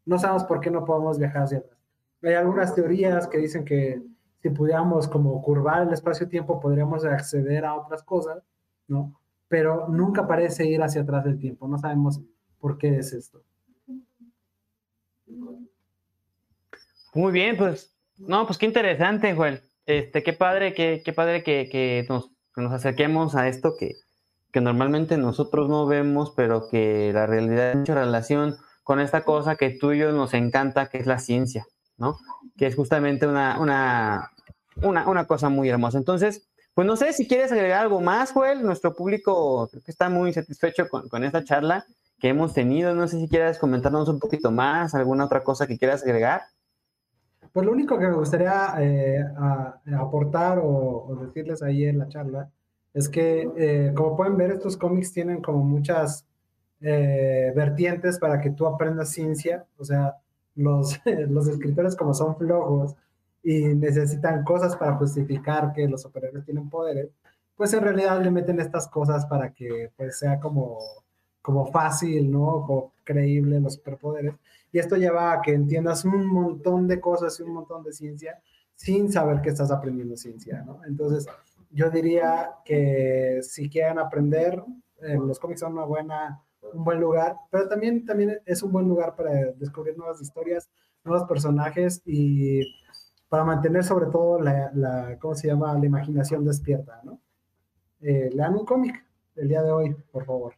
[0.05, 1.77] No sabemos por qué no podemos viajar hacia atrás.
[2.23, 4.01] Hay algunas teorías que dicen que
[4.41, 8.43] si pudiéramos como curvar el espacio-tiempo podríamos acceder a otras cosas,
[8.87, 9.19] ¿no?
[9.47, 11.67] Pero nunca parece ir hacia atrás del tiempo.
[11.67, 12.21] No sabemos
[12.59, 13.43] por qué es esto.
[17.13, 19.61] Muy bien, pues, no, pues qué interesante, Joel.
[19.85, 23.95] Este, qué padre, qué, qué padre que, que nos nos acerquemos a esto que,
[24.51, 29.69] que normalmente nosotros no vemos, pero que la realidad tiene relación con esta cosa que
[29.69, 31.65] tú y yo nos encanta, que es la ciencia,
[32.01, 32.17] ¿no?
[32.57, 34.31] Que es justamente una, una,
[34.81, 35.97] una, una cosa muy hermosa.
[35.97, 38.63] Entonces, pues no sé si quieres agregar algo más, Joel.
[38.63, 41.85] Nuestro público creo que está muy satisfecho con, con, esta charla
[42.19, 42.93] que hemos tenido.
[42.95, 46.41] No sé si quieres comentarnos un poquito más, alguna otra cosa que quieras agregar.
[47.53, 49.25] Pues lo único que me gustaría eh,
[49.97, 52.49] aportar o, decirles ahí en la charla
[52.93, 56.25] es que, eh, como pueden ver, estos cómics tienen como muchas
[56.79, 59.65] eh, vertientes para que tú aprendas ciencia.
[59.77, 60.15] O sea,
[60.55, 60.99] los,
[61.29, 62.95] los escritores como son flojos
[63.43, 67.09] y necesitan cosas para justificar que los superhéroes tienen poderes,
[67.55, 70.79] pues en realidad le meten estas cosas para que pues sea como,
[71.41, 72.63] como fácil, ¿no?
[72.65, 74.35] Como creíble los superpoderes.
[74.71, 78.39] Y esto lleva a que entiendas un montón de cosas y un montón de ciencia
[78.75, 80.81] sin saber que estás aprendiendo ciencia, ¿no?
[80.85, 81.27] Entonces,
[81.69, 84.63] yo diría que si quieren aprender,
[85.01, 86.41] eh, los cómics son una buena,
[86.73, 90.69] un buen lugar, pero también, también es un buen lugar para descubrir nuevas historias,
[91.03, 92.61] nuevos personajes y
[93.29, 95.73] para mantener sobre todo la, ¿cómo se llama?
[95.77, 97.19] La imaginación despierta, ¿no?
[98.01, 99.05] Eh, lean un cómic
[99.35, 100.55] el día de hoy, por favor.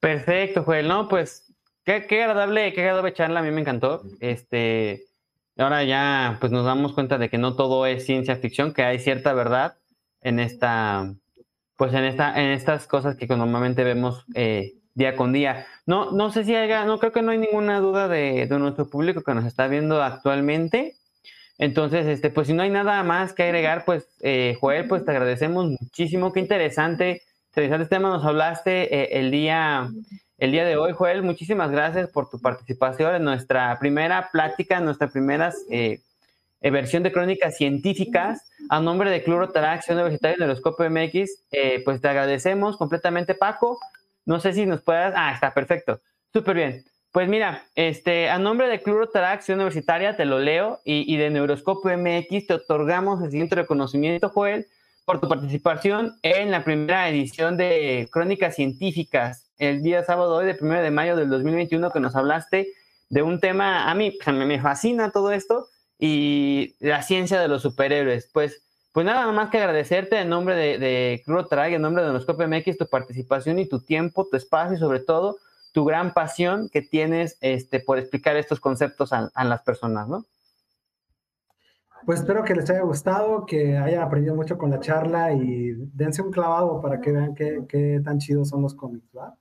[0.00, 0.86] Perfecto, Joel.
[0.86, 1.52] No, pues
[1.84, 4.02] qué, qué, agradable, qué agradable charla, a mí me encantó.
[4.20, 5.06] Este,
[5.56, 8.98] ahora ya pues nos damos cuenta de que no todo es ciencia ficción, que hay
[8.98, 9.78] cierta verdad
[10.28, 11.14] en esta,
[11.76, 15.66] pues en esta, en estas cosas que normalmente vemos eh, día con día.
[15.86, 18.88] No, no sé si haya, no creo que no hay ninguna duda de, de, nuestro
[18.88, 20.96] público que nos está viendo actualmente.
[21.58, 25.10] Entonces, este, pues si no hay nada más que agregar, pues eh, Joel, pues te
[25.10, 27.22] agradecemos muchísimo, qué interesante
[27.58, 29.88] interesantes temas nos hablaste eh, el, día,
[30.38, 31.22] el día de hoy, Joel.
[31.22, 36.00] Muchísimas gracias por tu participación en nuestra primera plática, en nuestra primera eh,
[36.60, 38.50] eh, versión de crónicas científicas.
[38.68, 41.44] A nombre de Clorotarax Universitario Neuroscopio MX,
[41.84, 43.78] pues te agradecemos completamente, Paco.
[44.26, 45.14] No sé si nos puedas.
[45.16, 46.00] Ah, está perfecto.
[46.32, 46.84] Súper bien.
[47.12, 51.96] Pues mira, este, a nombre de Clorotarax Universitaria, te lo leo, y, y de Neuroscopio
[51.96, 54.66] MX te otorgamos el siguiente reconocimiento, Joel
[55.08, 60.58] por tu participación en la primera edición de Crónicas Científicas el día sábado hoy de
[60.60, 62.74] 1 de mayo del 2021 que nos hablaste
[63.08, 65.68] de un tema, a mí me fascina todo esto
[65.98, 68.30] y la ciencia de los superhéroes.
[68.32, 72.46] Pues, pues nada más que agradecerte en nombre de, de Track, en nombre de Noscope
[72.46, 75.36] MX, tu participación y tu tiempo, tu espacio y sobre todo
[75.72, 80.24] tu gran pasión que tienes este, por explicar estos conceptos a, a las personas, ¿no?
[82.08, 86.22] Pues espero que les haya gustado, que hayan aprendido mucho con la charla y dense
[86.22, 89.36] un clavado para que vean qué, tan chidos son los cómics, ¿va?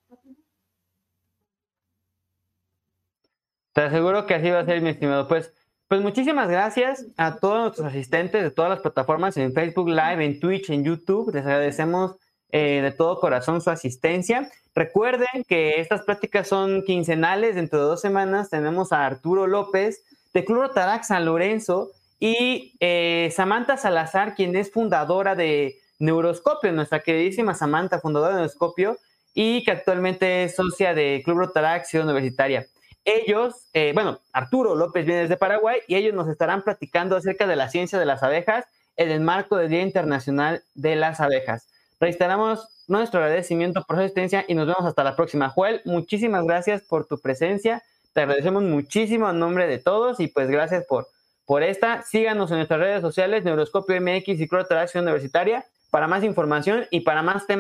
[3.74, 5.28] Te aseguro que así va a ser, mi estimado.
[5.28, 5.53] Pues,
[5.88, 10.39] pues muchísimas gracias a todos nuestros asistentes de todas las plataformas, en Facebook Live, en
[10.39, 11.33] Twitch, en YouTube.
[11.33, 12.15] Les agradecemos
[12.51, 14.49] eh, de todo corazón su asistencia.
[14.75, 17.55] Recuerden que estas prácticas son quincenales.
[17.55, 23.31] Dentro de dos semanas tenemos a Arturo López de Cluro Tarax San Lorenzo y eh,
[23.35, 28.97] Samantha Salazar, quien es fundadora de Neuroscopio, nuestra queridísima Samantha, fundadora de Neuroscopio,
[29.33, 32.67] y que actualmente es socia de Club Rotaraxia Universitaria.
[33.10, 37.55] Ellos, eh, bueno, Arturo López viene desde Paraguay y ellos nos estarán platicando acerca de
[37.55, 38.66] la ciencia de las abejas
[38.97, 41.70] en el marco del Día Internacional de las Abejas.
[42.01, 45.47] Reiteramos nuestro agradecimiento por su asistencia y nos vemos hasta la próxima.
[45.49, 47.82] Joel, muchísimas gracias por tu presencia.
[48.12, 51.08] Te agradecemos muchísimo en nombre de todos y pues gracias por
[51.47, 52.03] por esta.
[52.03, 57.24] Síganos en nuestras redes sociales, Neuroscopio MX y Acción Universitaria, para más información y para
[57.24, 57.55] más temas.